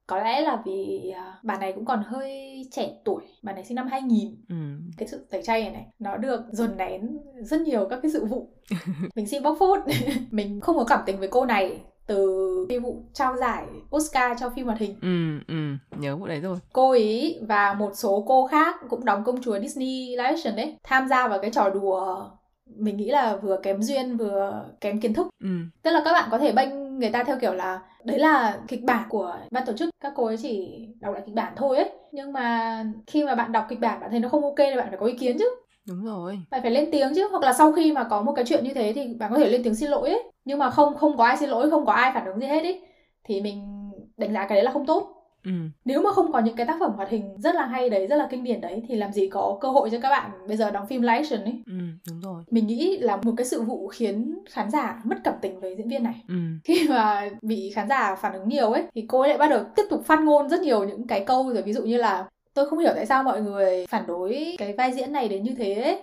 có 0.07 0.19
lẽ 0.19 0.41
là 0.41 0.63
vì 0.67 1.11
à, 1.17 1.39
bà 1.43 1.59
này 1.59 1.73
cũng 1.73 1.85
còn 1.85 2.03
hơi 2.07 2.63
trẻ 2.71 2.93
tuổi 3.05 3.23
bà 3.43 3.53
này 3.53 3.65
sinh 3.65 3.75
năm 3.75 3.87
2000 3.89 4.45
Ừ. 4.49 4.57
cái 4.97 5.09
sự 5.09 5.27
tẩy 5.31 5.43
chay 5.43 5.63
này 5.63 5.73
này 5.73 5.87
nó 5.99 6.17
được 6.17 6.41
dồn 6.53 6.77
nén 6.77 7.19
rất 7.41 7.61
nhiều 7.61 7.87
các 7.91 7.99
cái 8.03 8.11
sự 8.13 8.25
vụ 8.27 8.49
mình 9.17 9.27
xin 9.27 9.43
bóc 9.43 9.57
phốt 9.61 9.81
mình 10.31 10.61
không 10.61 10.77
có 10.77 10.85
cảm 10.85 11.01
tình 11.07 11.19
với 11.19 11.29
cô 11.29 11.45
này 11.47 11.81
từ 12.07 12.67
cái 12.69 12.79
vụ 12.79 13.03
trao 13.13 13.37
giải 13.37 13.65
Oscar 13.97 14.41
cho 14.41 14.51
phim 14.51 14.67
hoạt 14.67 14.79
hình 14.79 14.95
Ừ. 15.03 15.39
Ừ. 15.49 15.55
Nhớ 16.01 16.17
vụ 16.17 16.27
đấy 16.27 16.41
rồi. 16.41 16.57
cô 16.73 16.93
ý 16.93 17.39
và 17.49 17.75
một 17.75 17.91
số 17.95 18.25
cô 18.29 18.47
khác 18.47 18.77
cũng 18.91 19.05
đóng 19.05 19.25
công 19.25 19.43
chúa 19.43 19.59
Disney 19.61 20.07
live 20.11 20.23
action 20.25 20.57
đấy 20.57 20.77
tham 20.83 21.09
gia 21.09 21.29
vào 21.29 21.39
cái 21.39 21.51
trò 21.51 21.69
đùa 21.71 22.31
mình 22.77 22.97
nghĩ 22.97 23.11
là 23.11 23.37
vừa 23.37 23.57
kém 23.63 23.83
duyên 23.83 24.17
vừa 24.17 24.65
kém 24.81 25.01
kiến 25.01 25.15
thức 25.15 25.27
Ừ. 25.43 25.49
tức 25.83 25.91
là 25.91 26.03
các 26.05 26.13
bạn 26.13 26.29
có 26.31 26.39
thể 26.39 26.53
bênh 26.53 26.99
người 26.99 27.11
ta 27.11 27.25
theo 27.25 27.39
kiểu 27.41 27.53
là 27.55 27.81
đấy 28.05 28.19
là 28.19 28.59
kịch 28.69 28.85
bản 28.85 29.05
của 29.09 29.37
ban 29.51 29.67
tổ 29.67 29.73
chức 29.73 29.91
các 30.03 30.13
cô 30.17 30.27
ấy 30.27 30.37
chỉ 30.37 30.87
đọc 31.01 31.15
lại 31.15 31.23
kịch 31.27 31.35
bản 31.35 31.53
thôi 31.57 31.77
ấy 31.77 31.91
nhưng 32.13 32.33
mà 32.33 32.85
khi 33.07 33.25
mà 33.25 33.35
bạn 33.35 33.53
đọc 33.53 33.67
kịch 33.69 33.81
bản 33.81 34.01
bạn 34.01 34.11
thấy 34.11 34.21
nó 34.21 34.29
không 34.29 34.43
ok 34.45 34.55
thì 34.57 34.77
bạn 34.77 34.87
phải 34.89 34.99
có 35.01 35.07
ý 35.07 35.13
kiến 35.19 35.37
chứ 35.39 35.45
Đúng 35.89 36.05
rồi. 36.05 36.39
bạn 36.51 36.63
phải 36.63 36.71
lên 36.71 36.89
tiếng 36.93 37.13
chứ 37.15 37.29
hoặc 37.31 37.43
là 37.43 37.53
sau 37.53 37.73
khi 37.73 37.93
mà 37.93 38.05
có 38.05 38.23
một 38.23 38.33
cái 38.37 38.45
chuyện 38.49 38.65
như 38.65 38.75
thế 38.75 38.93
thì 38.95 39.15
bạn 39.19 39.31
có 39.33 39.39
thể 39.39 39.51
lên 39.51 39.63
tiếng 39.65 39.75
xin 39.75 39.91
lỗi 39.91 40.09
ấy 40.11 40.23
nhưng 40.45 40.59
mà 40.59 40.71
không 40.71 40.97
không 40.97 41.17
có 41.17 41.25
ai 41.25 41.37
xin 41.37 41.51
lỗi 41.51 41.71
không 41.71 41.87
có 41.87 41.93
ai 41.93 42.11
phản 42.15 42.27
ứng 42.27 42.41
gì 42.41 42.47
hết 42.47 42.63
ấy 42.63 42.81
thì 43.25 43.41
mình 43.41 43.63
đánh 44.17 44.33
giá 44.33 44.47
cái 44.47 44.57
đấy 44.57 44.65
là 44.65 44.71
không 44.71 44.87
tốt 44.87 45.19
Ừ. 45.45 45.51
nếu 45.85 46.03
mà 46.03 46.11
không 46.13 46.33
có 46.33 46.39
những 46.41 46.57
cái 46.57 46.67
tác 46.67 46.77
phẩm 46.81 46.93
hoạt 46.97 47.09
hình 47.09 47.41
rất 47.41 47.55
là 47.55 47.67
hay 47.67 47.91
đấy 47.91 48.07
rất 48.07 48.17
là 48.17 48.29
kinh 48.31 48.45
điển 48.45 48.61
đấy 48.61 48.83
thì 48.89 48.95
làm 48.97 49.13
gì 49.13 49.29
có 49.29 49.59
cơ 49.61 49.69
hội 49.69 49.91
cho 49.91 49.99
các 50.01 50.09
bạn 50.11 50.31
bây 50.49 50.57
giờ 50.57 50.71
đóng 50.71 50.87
phim 50.87 51.03
live 51.03 51.15
action 51.17 51.41
ấy 51.45 51.63
Ừ. 51.67 51.73
Đúng 52.09 52.21
rồi. 52.21 52.43
mình 52.51 52.67
nghĩ 52.67 52.99
là 52.99 53.17
một 53.17 53.33
cái 53.37 53.45
sự 53.47 53.63
vụ 53.63 53.89
khiến 53.89 54.39
khán 54.51 54.71
giả 54.71 55.01
mất 55.05 55.17
cảm 55.25 55.35
tình 55.43 55.61
với 55.61 55.75
diễn 55.77 55.89
viên 55.89 56.03
này 56.03 56.15
Ừ. 56.29 56.35
khi 56.65 56.87
mà 56.89 57.31
bị 57.43 57.71
khán 57.75 57.89
giả 57.89 58.15
phản 58.15 58.33
ứng 58.33 58.49
nhiều 58.49 58.73
ấy 58.73 58.83
thì 58.95 59.05
cô 59.09 59.21
ấy 59.21 59.29
lại 59.29 59.39
bắt 59.39 59.49
đầu 59.51 59.61
tiếp 59.77 59.83
tục 59.91 60.03
phát 60.07 60.21
ngôn 60.21 60.49
rất 60.49 60.61
nhiều 60.61 60.85
những 60.85 61.07
cái 61.07 61.25
câu 61.27 61.53
rồi 61.53 61.63
ví 61.63 61.73
dụ 61.73 61.83
như 61.83 61.97
là 61.97 62.25
tôi 62.55 62.69
không 62.69 62.79
hiểu 62.79 62.93
tại 62.95 63.07
sao 63.07 63.25
mọi 63.25 63.43
người 63.43 63.87
phản 63.87 64.07
đối 64.07 64.57
cái 64.59 64.73
vai 64.73 64.93
diễn 64.93 65.13
này 65.13 65.29
đến 65.29 65.43
như 65.43 65.55
thế 65.59 65.75
ấy. 65.75 65.99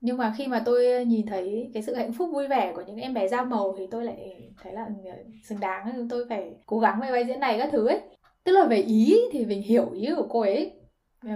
nhưng 0.00 0.16
mà 0.18 0.34
khi 0.38 0.46
mà 0.46 0.62
tôi 0.64 1.04
nhìn 1.04 1.26
thấy 1.26 1.70
cái 1.74 1.82
sự 1.82 1.94
hạnh 1.94 2.12
phúc 2.12 2.30
vui 2.32 2.48
vẻ 2.48 2.72
của 2.76 2.82
những 2.86 2.96
em 2.96 3.14
bé 3.14 3.28
da 3.28 3.42
màu 3.42 3.74
thì 3.78 3.86
tôi 3.90 4.04
lại 4.04 4.42
thấy 4.62 4.72
là 4.72 4.84
ừ, 5.04 5.10
xứng 5.44 5.60
đáng. 5.60 6.08
Tôi 6.10 6.26
phải 6.28 6.50
cố 6.66 6.78
gắng 6.78 7.00
với 7.00 7.12
vai 7.12 7.24
diễn 7.24 7.40
này 7.40 7.58
các 7.58 7.68
thứ 7.72 7.88
ấy. 7.88 8.00
Tức 8.44 8.52
là 8.52 8.64
về 8.66 8.76
ý 8.76 9.18
thì 9.32 9.46
mình 9.46 9.62
hiểu 9.62 9.90
ý 9.92 10.08
của 10.16 10.26
cô 10.28 10.40
ấy. 10.40 10.72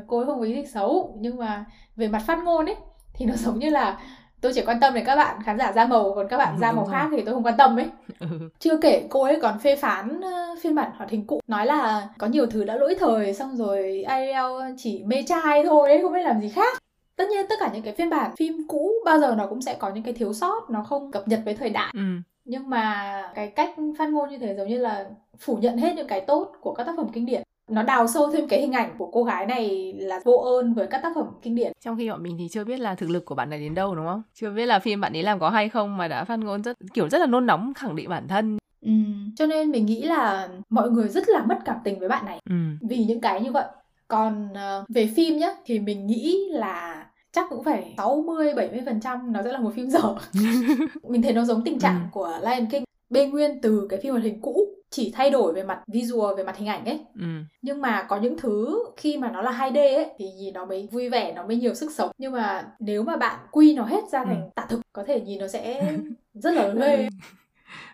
Cô 0.06 0.18
ấy 0.18 0.26
không 0.26 0.38
có 0.38 0.44
ý 0.44 0.54
gì 0.54 0.66
xấu, 0.66 1.16
nhưng 1.20 1.36
mà 1.36 1.64
về 1.96 2.08
mặt 2.08 2.22
phát 2.26 2.38
ngôn 2.44 2.66
ấy, 2.66 2.76
thì 3.14 3.26
nó 3.26 3.34
giống 3.36 3.58
như 3.58 3.70
là 3.70 4.00
tôi 4.40 4.52
chỉ 4.54 4.62
quan 4.66 4.80
tâm 4.80 4.94
đến 4.94 5.04
các 5.04 5.16
bạn 5.16 5.42
khán 5.44 5.58
giả 5.58 5.72
da 5.72 5.86
màu 5.86 6.12
còn 6.14 6.28
các 6.28 6.36
bạn 6.36 6.54
Ừ, 6.56 6.60
da 6.60 6.72
màu 6.72 6.84
khác 6.84 7.08
thì 7.12 7.22
tôi 7.24 7.34
không 7.34 7.42
quan 7.46 7.54
tâm 7.58 7.78
ấy. 7.78 7.86
Ừ. 8.20 8.26
chưa 8.58 8.76
kể 8.80 9.06
cô 9.10 9.22
ấy 9.22 9.38
còn 9.42 9.58
phê 9.58 9.76
phán 9.76 10.20
ờ, 10.20 10.54
phiên 10.62 10.74
bản 10.74 10.90
hoạt 10.96 11.10
hình 11.10 11.26
cũ 11.26 11.40
nói 11.46 11.66
là 11.66 12.08
có 12.18 12.26
nhiều 12.26 12.46
thứ 12.46 12.64
đã 12.64 12.76
lỗi 12.76 12.94
thời 13.00 13.34
xong 13.34 13.56
rồi 13.56 14.02
Ariel 14.02 14.74
chỉ 14.76 15.02
mê 15.06 15.22
trai 15.26 15.64
thôi 15.64 15.88
ấy, 15.88 16.02
không 16.02 16.12
biết 16.12 16.22
làm 16.22 16.40
gì 16.40 16.48
khác. 16.48 16.78
Tất 17.16 17.24
nhiên 17.30 17.46
tất 17.48 17.54
cả 17.60 17.70
những 17.74 17.82
cái 17.82 17.94
phiên 17.94 18.10
bản 18.10 18.30
phim 18.36 18.66
cũ 18.68 18.90
bao 19.04 19.18
giờ 19.18 19.34
nó 19.38 19.46
cũng 19.46 19.62
sẽ 19.62 19.74
có 19.78 19.90
những 19.90 20.04
cái 20.04 20.14
thiếu 20.14 20.32
sót 20.32 20.70
nó 20.70 20.82
không 20.82 21.12
cập 21.12 21.28
nhật 21.28 21.40
với 21.44 21.54
thời 21.54 21.70
đại. 21.70 21.90
Ừ. 21.94 22.00
nhưng 22.44 22.70
mà 22.70 23.22
cái 23.34 23.48
cách 23.48 23.70
phát 23.98 24.08
ngôn 24.10 24.30
như 24.30 24.38
thế 24.38 24.54
giống 24.54 24.68
như 24.68 24.78
là 24.78 25.04
phủ 25.38 25.56
nhận 25.56 25.76
hết 25.78 25.94
những 25.96 26.06
cái 26.06 26.20
tốt 26.20 26.52
của 26.60 26.72
các 26.74 26.84
tác 26.84 26.92
phẩm 26.96 27.06
kinh 27.12 27.26
điển 27.26 27.42
nó 27.70 27.82
đào 27.82 28.06
sâu 28.06 28.30
thêm 28.32 28.48
cái 28.48 28.60
hình 28.60 28.72
ảnh 28.72 28.94
của 28.98 29.10
cô 29.12 29.24
gái 29.24 29.46
này 29.46 29.92
là 29.96 30.20
vô 30.24 30.32
ơn 30.32 30.74
với 30.74 30.86
các 30.86 31.00
tác 31.02 31.12
phẩm 31.14 31.26
kinh 31.42 31.54
điển 31.54 31.72
Trong 31.84 31.96
khi 31.96 32.10
bọn 32.10 32.22
mình 32.22 32.36
thì 32.38 32.48
chưa 32.50 32.64
biết 32.64 32.80
là 32.80 32.94
thực 32.94 33.10
lực 33.10 33.24
của 33.24 33.34
bạn 33.34 33.50
này 33.50 33.58
đến 33.60 33.74
đâu 33.74 33.94
đúng 33.94 34.06
không? 34.06 34.22
Chưa 34.34 34.50
biết 34.50 34.66
là 34.66 34.78
phim 34.78 35.00
bạn 35.00 35.12
ấy 35.16 35.22
làm 35.22 35.38
có 35.38 35.50
hay 35.50 35.68
không 35.68 35.96
mà 35.96 36.08
đã 36.08 36.24
phát 36.24 36.38
ngôn 36.38 36.62
rất 36.62 36.76
kiểu 36.94 37.08
rất 37.08 37.18
là 37.18 37.26
nôn 37.26 37.46
nóng 37.46 37.74
khẳng 37.74 37.96
định 37.96 38.08
bản 38.08 38.28
thân. 38.28 38.58
ừ. 38.82 38.90
cho 39.36 39.46
nên 39.46 39.70
mình 39.70 39.86
nghĩ 39.86 40.02
là 40.02 40.48
mọi 40.70 40.90
người 40.90 41.08
rất 41.08 41.28
là 41.28 41.42
mất 41.44 41.58
cảm 41.64 41.76
tình 41.84 41.98
với 41.98 42.08
bạn 42.08 42.24
này 42.24 42.38
Ừ. 42.50 42.54
vì 42.80 43.04
những 43.04 43.20
cái 43.20 43.40
như 43.40 43.52
vậy 43.52 43.64
còn 44.08 44.48
ờ, 44.54 44.84
về 44.88 45.10
phim 45.16 45.36
nhá 45.38 45.48
thì 45.64 45.78
mình 45.78 46.06
nghĩ 46.06 46.48
là 46.50 47.06
chắc 47.32 47.46
cũng 47.50 47.64
phải 47.64 47.94
60 47.96 48.54
70% 48.54 49.32
nó 49.32 49.42
sẽ 49.44 49.52
là 49.52 49.58
một 49.58 49.70
phim 49.74 49.90
dở. 49.90 50.14
mình 51.08 51.22
thấy 51.22 51.32
nó 51.32 51.44
giống 51.44 51.64
tình 51.64 51.78
trạng 51.78 51.94
Ừ. 52.00 52.08
của 52.12 52.38
Lion 52.42 52.66
King 52.70 52.84
bê 53.10 53.26
nguyên 53.26 53.60
từ 53.60 53.86
cái 53.90 54.00
phim 54.02 54.12
hoạt 54.12 54.24
hình 54.24 54.40
cũ 54.42 54.58
chỉ 54.90 55.12
thay 55.14 55.30
đổi 55.30 55.52
về 55.52 55.62
mặt 55.62 55.80
visual 55.86 56.36
về 56.36 56.44
mặt 56.44 56.56
hình 56.56 56.68
ảnh 56.68 56.84
ấy. 56.84 57.00
Ừ. 57.14 57.26
nhưng 57.62 57.80
mà 57.80 58.06
có 58.08 58.16
những 58.16 58.38
thứ 58.38 58.84
khi 58.96 59.16
mà 59.16 59.30
nó 59.30 59.42
là 59.42 59.50
2D 59.50 59.96
ấy 59.96 60.06
thì 60.18 60.24
nhìn 60.38 60.54
nó 60.54 60.64
mới 60.64 60.88
vui 60.92 61.08
vẻ 61.08 61.32
nó 61.32 61.46
mới 61.46 61.56
nhiều 61.56 61.74
sức 61.74 61.92
sống. 61.92 62.10
Nhưng 62.18 62.32
mà 62.32 62.68
nếu 62.78 63.02
mà 63.02 63.16
bạn 63.16 63.38
quy 63.50 63.74
nó 63.74 63.84
hết 63.84 64.04
ra 64.12 64.24
thành 64.24 64.50
tạ 64.54 64.66
thực 64.68 64.80
có 64.92 65.04
thể 65.06 65.20
nhìn 65.20 65.38
nó 65.38 65.48
sẽ 65.48 65.92
rất 66.34 66.54
là 66.54 66.68
ghê 66.68 67.08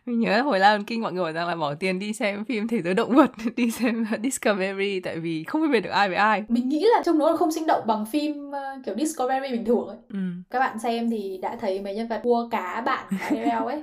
mình 0.07 0.21
nhớ 0.21 0.43
hồi 0.43 0.61
Lion 0.61 0.85
King 0.85 1.01
mọi 1.01 1.13
người 1.13 1.25
bảo 1.25 1.33
rằng 1.33 1.49
là 1.49 1.57
bỏ 1.57 1.75
tiền 1.75 1.99
đi 1.99 2.13
xem 2.13 2.45
phim 2.45 2.69
thế 2.69 2.83
giới 2.83 2.95
động 2.95 3.15
vật 3.15 3.31
đi 3.57 3.71
xem 3.71 4.07
Discovery 4.23 5.01
tại 5.01 5.19
vì 5.19 5.45
không 5.45 5.63
phân 5.63 5.71
biệt 5.73 5.81
được 5.81 5.91
ai 5.91 6.09
với 6.09 6.17
ai. 6.17 6.45
Mình 6.49 6.69
nghĩ 6.69 6.87
là 6.97 7.03
trong 7.05 7.19
nó 7.19 7.37
không 7.37 7.53
sinh 7.53 7.67
động 7.67 7.87
bằng 7.87 8.07
phim 8.07 8.49
uh, 8.49 8.85
kiểu 8.85 8.95
Discovery 8.99 9.53
bình 9.53 9.65
thường 9.65 9.89
ấy. 9.89 9.97
Ừ. 10.09 10.19
các 10.51 10.59
bạn 10.59 10.79
xem 10.79 11.11
thì 11.11 11.39
đã 11.43 11.57
thấy 11.61 11.81
mấy 11.81 11.95
nhân 11.95 12.09
vật 12.09 12.21
cua 12.23 12.49
cá 12.51 12.81
bạn 12.87 13.07
Ariel 13.21 13.65
ấy 13.65 13.83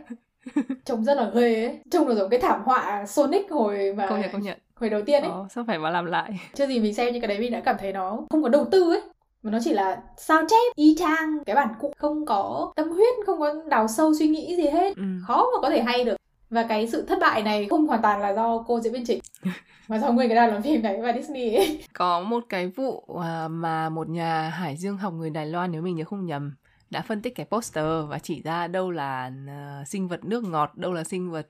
trông 0.86 1.03
rất 1.03 1.17
là 1.17 1.31
ghê 1.34 1.65
ấy. 1.65 1.79
Trông 1.91 2.08
là 2.08 2.15
giống 2.15 2.29
cái 2.29 2.39
thảm 2.39 2.62
họa 2.65 3.05
Sonic 3.05 3.51
hồi 3.51 3.93
mà 3.98 4.08
công 4.10 4.22
nhận 4.22 4.29
công 4.34 4.41
nhận. 4.41 4.58
hồi 4.75 4.89
đầu 4.89 5.01
tiên 5.05 5.24
ấy. 5.24 5.31
Ồ, 5.31 5.48
sao 5.50 5.63
phải 5.67 5.79
mà 5.79 5.89
làm 5.89 6.05
lại? 6.05 6.39
Chưa 6.53 6.67
gì 6.67 6.79
mình 6.79 6.93
xem 6.93 7.13
những 7.13 7.22
cái 7.22 7.27
đấy 7.27 7.39
mình 7.39 7.51
đã 7.51 7.60
cảm 7.60 7.75
thấy 7.79 7.93
nó 7.93 8.19
không 8.29 8.43
có 8.43 8.50
đầu 8.50 8.65
tư 8.72 8.93
ấy. 8.93 9.01
Mà 9.43 9.51
nó 9.51 9.60
chỉ 9.63 9.74
là 9.74 10.01
sao 10.17 10.41
chép 10.50 10.75
y 10.75 10.96
chang 11.00 11.43
cái 11.46 11.55
bản 11.55 11.67
cũ 11.79 11.93
không 11.98 12.25
có 12.25 12.74
tâm 12.75 12.89
huyết 12.89 13.13
không 13.25 13.39
có 13.39 13.53
đào 13.67 13.88
sâu 13.88 14.13
suy 14.19 14.27
nghĩ 14.27 14.55
gì 14.55 14.69
hết. 14.69 14.96
Ừ. 14.98 15.03
khó 15.27 15.36
mà 15.53 15.62
có 15.62 15.69
thể 15.69 15.81
hay 15.81 16.03
được. 16.03 16.15
Và 16.50 16.63
cái 16.63 16.88
sự 16.88 17.01
thất 17.01 17.17
bại 17.22 17.43
này 17.43 17.67
không 17.69 17.88
hoàn 17.88 18.01
toàn 18.01 18.22
là 18.22 18.34
do 18.34 18.63
cô 18.67 18.79
diễn 18.79 18.93
viên 18.93 19.05
chính. 19.05 19.19
Mà 19.88 19.98
do 19.98 20.12
nguyên 20.12 20.29
cái 20.29 20.36
đoàn 20.36 20.50
làm 20.50 20.62
phim 20.62 20.81
này 20.81 21.01
và 21.01 21.13
Disney 21.13 21.55
ấy. 21.55 21.84
có 21.93 22.19
một 22.19 22.43
cái 22.50 22.67
vụ 22.67 23.03
à, 23.24 23.48
mà 23.48 23.89
một 23.89 24.10
nhà 24.10 24.50
hải 24.50 24.77
dương 24.77 24.98
học 24.98 25.13
người 25.13 25.29
Đài 25.29 25.46
Loan 25.46 25.72
nếu 25.72 25.81
mình 25.81 25.96
nhớ 25.96 26.03
không 26.05 26.25
nhầm 26.25 26.55
đã 26.89 27.01
phân 27.01 27.22
tích 27.22 27.36
cái 27.36 27.46
poster 27.46 27.86
và 28.08 28.19
chỉ 28.19 28.41
ra 28.41 28.67
đâu 28.67 28.91
là 28.91 29.31
uh, 29.46 29.88
sinh 29.88 30.08
vật 30.08 30.25
nước 30.25 30.43
ngọt, 30.43 30.72
đâu 30.75 30.93
là 30.93 31.03
sinh 31.03 31.31
vật 31.31 31.48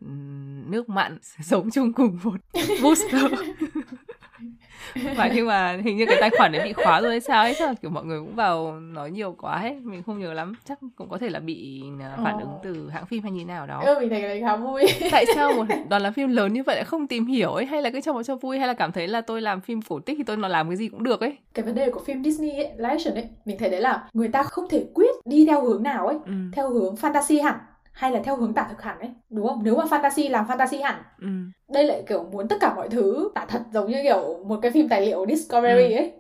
nước 0.70 0.90
mặn 0.90 1.18
sống 1.42 1.70
chung 1.72 1.94
cùng 1.94 2.20
một 2.24 2.40
booster. 2.84 3.32
và 5.16 5.30
nhưng 5.36 5.48
mà 5.48 5.78
hình 5.84 5.98
như 5.98 6.06
cái 6.06 6.18
tài 6.22 6.30
khoản 6.30 6.52
đấy 6.52 6.62
bị 6.64 6.74
khóa 6.74 7.02
rồi 7.02 7.12
hay 7.12 7.20
sao 7.20 7.44
ấy 7.44 7.54
sao 7.54 7.74
kiểu 7.82 7.92
mọi 7.92 8.06
người 8.06 8.20
cũng 8.20 8.36
vào 8.36 8.80
nói 8.80 9.12
nhiều 9.12 9.36
quá 9.42 9.62
ấy 9.62 9.80
mình 9.84 10.04
không 10.04 10.20
nhớ 10.20 10.34
lắm. 10.34 10.54
Chắc 10.66 10.80
cũng 10.96 11.10
có 11.10 11.18
thể 11.18 11.30
là 11.30 11.40
bị 11.40 11.84
uh, 11.96 12.24
phản 12.24 12.40
ứng 12.40 12.52
từ 12.64 12.90
hãng 12.90 13.06
phim 13.06 13.24
hay 13.24 13.32
như 13.32 13.46
nào 13.46 13.68
đó. 13.68 13.82
Ừ, 13.86 13.96
mình 14.00 14.10
thấy 14.10 14.22
cái 14.22 14.30
đấy 14.30 14.42
khá 14.42 14.56
vui. 14.56 14.86
Tại 15.12 15.26
sao 15.36 15.54
một 15.54 15.66
đoàn 15.90 16.02
làm 16.02 16.14
phim 16.14 16.30
lớn 16.30 16.54
như 16.54 16.64
vậy 16.64 16.76
lại 16.76 16.86
không 16.86 17.08
tìm 17.08 17.26
hiểu 17.26 17.52
ấy? 17.52 17.66
Hay 17.66 17.82
là 17.82 17.90
cứ 17.90 18.02
cho 18.02 18.14
một 18.14 18.24
cho 18.24 18.36
vui? 18.36 18.60
Hay 18.60 18.68
là 18.68 18.74
cảm 18.74 18.92
thấy 18.92 19.08
là 19.08 19.22
tôi 19.22 19.42
làm 19.42 19.62
phim 19.62 19.82
cổ 19.82 20.00
tích 20.00 20.18
thì 20.18 20.24
tôi 20.24 20.38
nó 20.38 20.48
làm 20.48 20.70
cái 20.70 20.78
gì 20.78 20.90
cũng 20.90 21.04
được 21.04 21.20
ấy? 21.22 21.38
Cái 21.54 21.66
vấn 21.66 21.76
đề 21.76 21.92
của 21.92 22.00
phim 22.06 22.24
Disney 22.24 22.52
ấy, 22.52 22.72
live 22.78 22.90
action 22.90 23.16
ấy 23.16 23.26
mình 23.46 23.58
thấy 23.58 23.70
đấy 23.70 23.82
là 23.82 24.10
người 24.14 24.28
ta 24.28 24.44
không 24.44 24.70
thể 24.70 24.86
quyết 24.94 25.16
đi 25.26 25.46
theo 25.46 25.64
hướng 25.64 25.84
nào 25.84 26.08
ấy 26.08 26.18
ừ. 26.26 26.32
theo 26.54 26.70
hướng 26.70 26.96
fantasy 26.96 27.44
hẳn 27.44 27.56
hay 27.94 28.12
là 28.12 28.20
theo 28.24 28.36
hướng 28.36 28.54
tả 28.54 28.68
thực 28.70 28.82
hẳn 28.82 29.00
ấy 29.00 29.10
đúng 29.30 29.48
không 29.48 29.62
nếu 29.64 29.76
mà 29.76 29.84
fantasy 29.86 30.32
làm 30.32 30.46
fantasy 30.46 30.84
hẳn 30.84 31.04
ừ. 31.22 31.28
đây 31.74 31.84
lại 31.86 32.04
kiểu 32.08 32.24
muốn 32.24 32.48
tất 32.48 32.56
cả 32.62 32.74
mọi 32.76 32.90
thứ 32.90 33.32
tả 33.36 33.46
thật 33.50 33.62
giống 33.74 33.92
như 33.92 34.04
kiểu 34.04 34.44
một 34.46 34.60
cái 34.62 34.72
phim 34.72 34.90
tài 34.90 35.02
liệu 35.06 35.26
Discovery 35.30 35.94
Ừ. 35.94 35.98
ấy 35.98 36.12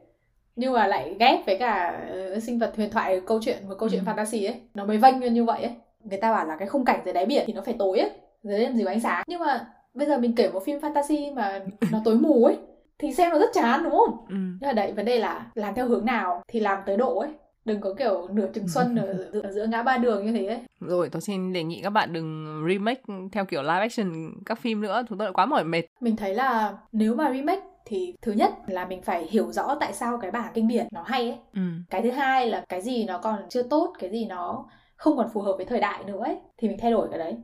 nhưng 0.55 0.73
mà 0.73 0.87
lại 0.87 1.15
ghép 1.19 1.45
với 1.45 1.57
cả 1.57 2.05
ờ, 2.11 2.39
sinh 2.39 2.59
vật 2.59 2.73
huyền 2.77 2.89
thoại 2.91 3.21
câu 3.27 3.39
chuyện 3.43 3.69
một 3.69 3.75
câu 3.79 3.89
chuyện 3.89 4.03
Ừ. 4.05 4.11
fantasy 4.11 4.47
ấy 4.47 4.61
nó 4.73 4.85
mới 4.85 4.97
vênh 4.97 5.19
lên 5.19 5.33
như 5.33 5.43
vậy 5.43 5.61
ấy 5.63 5.71
người 6.03 6.17
ta 6.17 6.31
bảo 6.31 6.45
là 6.47 6.55
cái 6.59 6.67
khung 6.67 6.85
cảnh 6.85 6.99
dưới 7.05 7.13
đáy 7.13 7.25
biển 7.25 7.43
thì 7.47 7.53
nó 7.53 7.61
phải 7.61 7.75
tối 7.79 7.99
ấy 7.99 8.11
dưới 8.43 8.59
làm 8.59 8.75
gì 8.75 8.83
có 8.83 8.91
ánh 8.91 8.99
sáng 8.99 9.23
nhưng 9.27 9.39
mà 9.39 9.67
bây 9.93 10.07
giờ 10.07 10.17
mình 10.17 10.35
kể 10.35 10.49
một 10.51 10.63
phim 10.65 10.79
fantasy 10.79 11.33
mà 11.33 11.59
nó 11.91 12.01
tối 12.05 12.15
mù 12.15 12.45
ấy 12.45 12.57
thì 12.99 13.13
xem 13.13 13.31
nó 13.31 13.39
rất 13.39 13.49
chán 13.53 13.83
đúng 13.83 13.91
không 13.97 14.17
Ừ. 14.29 14.35
nhưng 14.35 14.67
mà 14.67 14.73
đấy 14.73 14.91
vấn 14.91 15.05
đề 15.05 15.19
là 15.19 15.45
làm 15.55 15.73
theo 15.75 15.87
hướng 15.87 16.05
nào 16.05 16.41
thì 16.47 16.59
làm 16.59 16.79
tới 16.85 16.97
độ 16.97 17.19
ấy 17.19 17.29
đừng 17.69 17.81
có 17.81 17.93
kiểu 17.97 18.27
nửa 18.31 18.47
chừng 18.53 18.67
xuân 18.73 18.95
ở, 18.95 19.29
giữa- 19.33 19.41
ở 19.41 19.51
giữa 19.51 19.65
ngã 19.67 19.83
ba 19.83 19.97
đường 19.97 20.25
như 20.25 20.31
thế 20.31 20.45
ấy. 20.47 20.59
Rồi, 20.79 21.09
tôi 21.09 21.21
xin 21.21 21.53
đề 21.53 21.63
nghị 21.63 21.81
các 21.83 21.89
bạn 21.89 22.13
đừng 22.13 22.63
remake 22.69 23.01
theo 23.31 23.45
kiểu 23.45 23.61
live 23.61 23.79
action 23.79 24.11
các 24.45 24.59
phim 24.59 24.81
nữa, 24.81 25.03
chúng 25.09 25.17
tôi 25.17 25.27
đã 25.27 25.31
quá 25.31 25.45
mỏi 25.45 25.63
mệt. 25.63 25.81
mình 26.01 26.15
thấy 26.15 26.33
là 26.35 26.77
nếu 26.91 27.15
mà 27.15 27.31
remake 27.33 27.61
thì 27.85 28.13
thứ 28.21 28.31
nhất 28.31 28.51
là 28.67 28.85
mình 28.85 29.01
phải 29.01 29.27
hiểu 29.29 29.51
rõ 29.51 29.75
tại 29.79 29.93
sao 29.93 30.17
cái 30.21 30.31
bản 30.31 30.51
kinh 30.53 30.67
điển 30.67 30.87
nó 30.91 31.03
hay 31.03 31.29
ấy. 31.29 31.37
Ừ. 31.53 31.61
cái 31.89 32.01
thứ 32.01 32.11
hai 32.11 32.47
là 32.49 32.65
cái 32.69 32.81
gì 32.81 33.05
nó 33.05 33.17
còn 33.17 33.39
chưa 33.49 33.63
tốt 33.63 33.93
cái 33.99 34.09
gì 34.09 34.25
nó 34.25 34.65
không 34.95 35.17
còn 35.17 35.29
phù 35.33 35.41
hợp 35.41 35.53
với 35.57 35.65
thời 35.65 35.79
đại 35.79 36.03
nữa 36.03 36.19
ấy 36.23 36.37
thì 36.57 36.67
mình 36.67 36.77
thay 36.81 36.91
đổi 36.91 37.07
cái 37.09 37.19
đấy. 37.19 37.37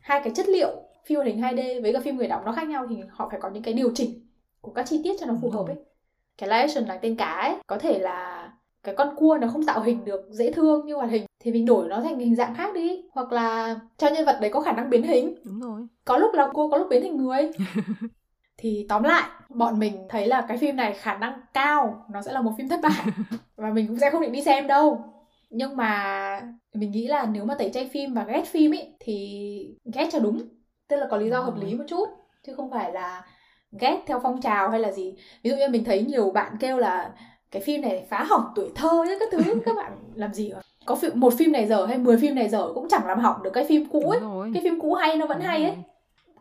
Hai 0.00 0.20
cái 0.24 0.32
chất 0.36 0.48
liệu 0.48 0.68
phim 1.06 1.16
hoạt 1.16 1.26
hình 1.26 1.40
2D 1.40 1.82
với 1.82 1.92
cả 1.92 2.00
phim 2.04 2.16
người 2.16 2.28
đóng 2.28 2.44
nó 2.44 2.52
khác 2.52 2.68
nhau 2.68 2.86
thì 2.90 2.96
họ 3.10 3.28
phải 3.30 3.40
có 3.40 3.50
những 3.50 3.62
cái 3.62 3.74
điều 3.74 3.90
chỉnh 3.94 4.26
của 4.60 4.72
các 4.72 4.86
chi 4.88 5.00
tiết 5.04 5.12
cho 5.20 5.26
nó 5.26 5.34
phù 5.42 5.50
hợp 5.50 5.66
ấy. 5.66 5.76
cái 6.38 6.48
live 6.48 6.60
action 6.60 6.84
là 6.84 6.96
tên 7.02 7.16
cá 7.16 7.26
ấy 7.26 7.54
có 7.66 7.78
thể 7.78 7.98
là 7.98 8.39
cái 8.82 8.94
con 8.94 9.16
cua 9.16 9.38
nó 9.40 9.48
không 9.48 9.66
tạo 9.66 9.80
hình 9.80 10.04
được 10.04 10.28
dễ 10.30 10.52
thương 10.52 10.86
như 10.86 10.94
hoạt 10.94 11.10
hình 11.10 11.24
thì 11.40 11.52
mình 11.52 11.66
đổi 11.66 11.88
nó 11.88 12.00
thành 12.00 12.18
hình 12.18 12.36
dạng 12.36 12.54
khác 12.54 12.74
đi. 12.74 13.02
Hoặc 13.12 13.32
là 13.32 13.76
cho 13.98 14.08
nhân 14.10 14.24
vật 14.26 14.38
đấy 14.40 14.50
có 14.50 14.60
khả 14.60 14.72
năng 14.72 14.90
biến 14.90 15.02
hình. 15.02 15.34
Đúng 15.44 15.60
rồi. 15.60 15.86
có 16.04 16.18
lúc 16.18 16.34
là 16.34 16.48
cô 16.54 16.70
có 16.70 16.76
lúc 16.76 16.86
biến 16.90 17.02
thành 17.02 17.16
người. 17.16 17.50
Thì 18.62 18.86
tóm 18.88 19.02
lại 19.02 19.28
bọn 19.48 19.78
mình 19.78 20.06
thấy 20.08 20.26
là 20.26 20.44
cái 20.48 20.56
phim 20.56 20.76
này 20.76 20.94
khả 20.94 21.18
năng 21.18 21.40
cao 21.54 22.06
nó 22.10 22.22
sẽ 22.22 22.32
là 22.32 22.40
một 22.40 22.52
phim 22.58 22.68
thất 22.68 22.80
bại. 22.82 23.06
Và 23.56 23.70
mình 23.70 23.86
cũng 23.86 23.98
sẽ 23.98 24.10
không 24.10 24.22
định 24.22 24.32
đi 24.32 24.42
xem 24.42 24.66
đâu. 24.66 25.04
Nhưng 25.50 25.76
mà 25.76 26.40
mình 26.74 26.90
nghĩ 26.90 27.06
là 27.06 27.26
nếu 27.26 27.44
mà 27.44 27.54
tẩy 27.54 27.70
chay 27.70 27.90
phim 27.92 28.14
và 28.14 28.24
ghét 28.24 28.44
phim 28.46 28.74
ấy 28.74 28.94
thì 29.00 29.76
ghét 29.94 30.08
cho 30.12 30.18
đúng. 30.18 30.42
Tức 30.88 30.96
là 30.96 31.06
có 31.10 31.16
lý 31.16 31.30
do 31.30 31.40
hợp 31.40 31.56
lý 31.56 31.74
một 31.74 31.84
chút. 31.88 32.08
Chứ 32.46 32.54
không 32.54 32.70
phải 32.70 32.92
là 32.92 33.24
ghét 33.80 34.02
theo 34.06 34.20
phong 34.22 34.40
trào 34.40 34.70
hay 34.70 34.80
là 34.80 34.92
gì. 34.92 35.14
Ví 35.42 35.50
dụ 35.50 35.56
như 35.56 35.68
mình 35.68 35.84
thấy 35.84 36.02
nhiều 36.02 36.30
bạn 36.30 36.56
kêu 36.60 36.78
là 36.78 37.12
cái 37.50 37.62
phim 37.62 37.80
này 37.80 38.06
phá 38.10 38.24
hỏng 38.24 38.44
tuổi 38.54 38.70
thơ 38.74 38.88
ấy 38.88 39.16
các 39.20 39.28
thứ 39.32 39.60
các 39.66 39.76
bạn 39.76 39.92
làm 40.14 40.34
gì 40.34 40.50
hả? 40.52 40.60
có 40.86 40.94
phim, 40.94 41.10
một 41.14 41.32
phim 41.38 41.52
này 41.52 41.66
dở 41.66 41.86
hay 41.86 41.98
10 41.98 42.16
phim 42.16 42.34
này 42.34 42.48
dở 42.48 42.72
cũng 42.74 42.88
chẳng 42.88 43.06
làm 43.06 43.18
hỏng 43.18 43.42
được 43.42 43.50
cái 43.54 43.64
phim 43.68 43.84
cũ 43.92 44.00
ấy 44.10 44.20
rồi. 44.20 44.50
cái 44.54 44.62
phim 44.62 44.80
cũ 44.80 44.94
hay 44.94 45.16
nó 45.16 45.26
vẫn 45.26 45.38
Đúng 45.38 45.46
hay 45.46 45.62
ấy 45.64 45.74
rồi. 45.74 45.84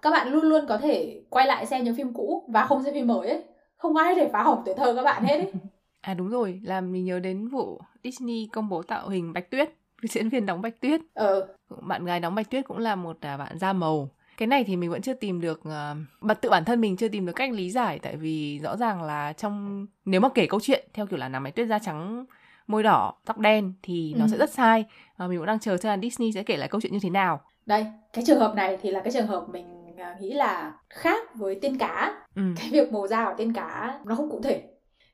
các 0.02 0.12
bạn 0.12 0.28
luôn 0.34 0.44
luôn 0.44 0.66
có 0.70 0.78
thể 0.78 1.22
quay 1.30 1.48
lại 1.48 1.66
xem 1.66 1.84
những 1.84 1.96
phim 1.96 2.14
cũ 2.14 2.44
và 2.48 2.66
không 2.66 2.84
xem 2.84 2.94
phim 2.94 3.08
mới 3.08 3.30
ấy 3.30 3.44
không 3.78 3.96
ai 3.96 4.16
để 4.16 4.30
phá 4.34 4.44
hỏng 4.44 4.62
tuổi 4.66 4.76
thơ 4.76 4.94
các 4.96 5.04
bạn 5.04 5.24
hết 5.24 5.38
ấy 5.38 5.52
À 6.02 6.14
đúng 6.14 6.30
rồi, 6.30 6.60
làm 6.64 6.92
mình 6.92 7.06
nhớ 7.06 7.20
đến 7.20 7.48
vụ 7.48 7.80
Disney 8.04 8.50
công 8.54 8.70
bố 8.70 8.84
tạo 8.84 9.10
hình 9.10 9.34
Bạch 9.34 9.52
Tuyết. 9.52 9.70
Diễn 10.04 10.30
viên 10.30 10.46
đóng 10.46 10.62
Bạch 10.62 10.82
Tuyết. 10.82 11.02
ờ 11.14 11.48
Bạn 11.82 12.06
gái 12.06 12.20
đóng 12.20 12.36
Bạch 12.36 12.50
Tuyết 12.50 12.66
cũng 12.68 12.78
là 12.78 12.96
một 12.96 13.18
à, 13.22 13.38
bạn 13.38 13.58
da 13.60 13.74
màu. 13.74 14.10
Cái 14.40 14.48
này 14.48 14.64
thì 14.64 14.76
mình 14.76 14.90
vẫn 14.90 15.02
chưa 15.02 15.14
tìm 15.14 15.42
được 15.42 15.62
à, 15.66 15.96
bật 16.22 16.42
tự 16.42 16.50
bản 16.50 16.66
thân 16.66 16.82
mình 16.82 16.98
chưa 16.98 17.08
tìm 17.08 17.26
được 17.26 17.34
cách 17.36 17.52
lý 17.52 17.72
giải 17.72 18.00
tại 18.00 18.16
vì 18.16 18.60
rõ 18.64 18.78
ràng 18.78 19.04
là 19.04 19.34
trong 19.34 19.86
nếu 20.06 20.22
mà 20.22 20.30
kể 20.36 20.48
câu 20.50 20.60
chuyện 20.64 20.88
theo 20.94 21.06
kiểu 21.06 21.20
là 21.20 21.30
nàng 21.30 21.44
Bạch 21.44 21.56
Tuyết 21.56 21.68
da 21.68 21.80
trắng 21.80 22.26
môi 22.68 22.84
đỏ 22.84 23.14
tóc 23.26 23.38
đen 23.38 23.74
thì 23.84 24.14
nó 24.18 24.26
Ừ. 24.26 24.30
sẽ 24.32 24.38
rất 24.38 24.50
sai 24.50 24.86
và 25.18 25.28
mình 25.28 25.38
cũng 25.38 25.46
đang 25.46 25.60
chờ 25.60 25.78
xem 25.78 25.90
là 25.90 25.98
Disney 26.02 26.32
sẽ 26.32 26.44
kể 26.44 26.58
lại 26.58 26.68
câu 26.70 26.82
chuyện 26.82 26.94
như 26.94 27.00
thế 27.02 27.10
nào 27.10 27.42
đây 27.66 27.86
cái 28.14 28.24
trường 28.28 28.40
hợp 28.40 28.56
này 28.56 28.78
thì 28.82 28.92
là 28.92 29.00
cái 29.02 29.14
trường 29.14 29.28
hợp 29.28 29.46
mình 29.50 29.96
à, 29.98 30.16
nghĩ 30.20 30.34
là 30.34 30.74
khác 30.90 31.36
với 31.36 31.56
tiên 31.62 31.78
cá 31.78 32.26
ừ. 32.36 32.42
cái 32.58 32.70
việc 32.72 32.94
màu 32.94 33.08
da 33.08 33.26
của 33.26 33.34
tiên 33.38 33.54
cá 33.54 34.00
nó 34.06 34.16
không 34.16 34.30
cụ 34.30 34.42
thể 34.44 34.64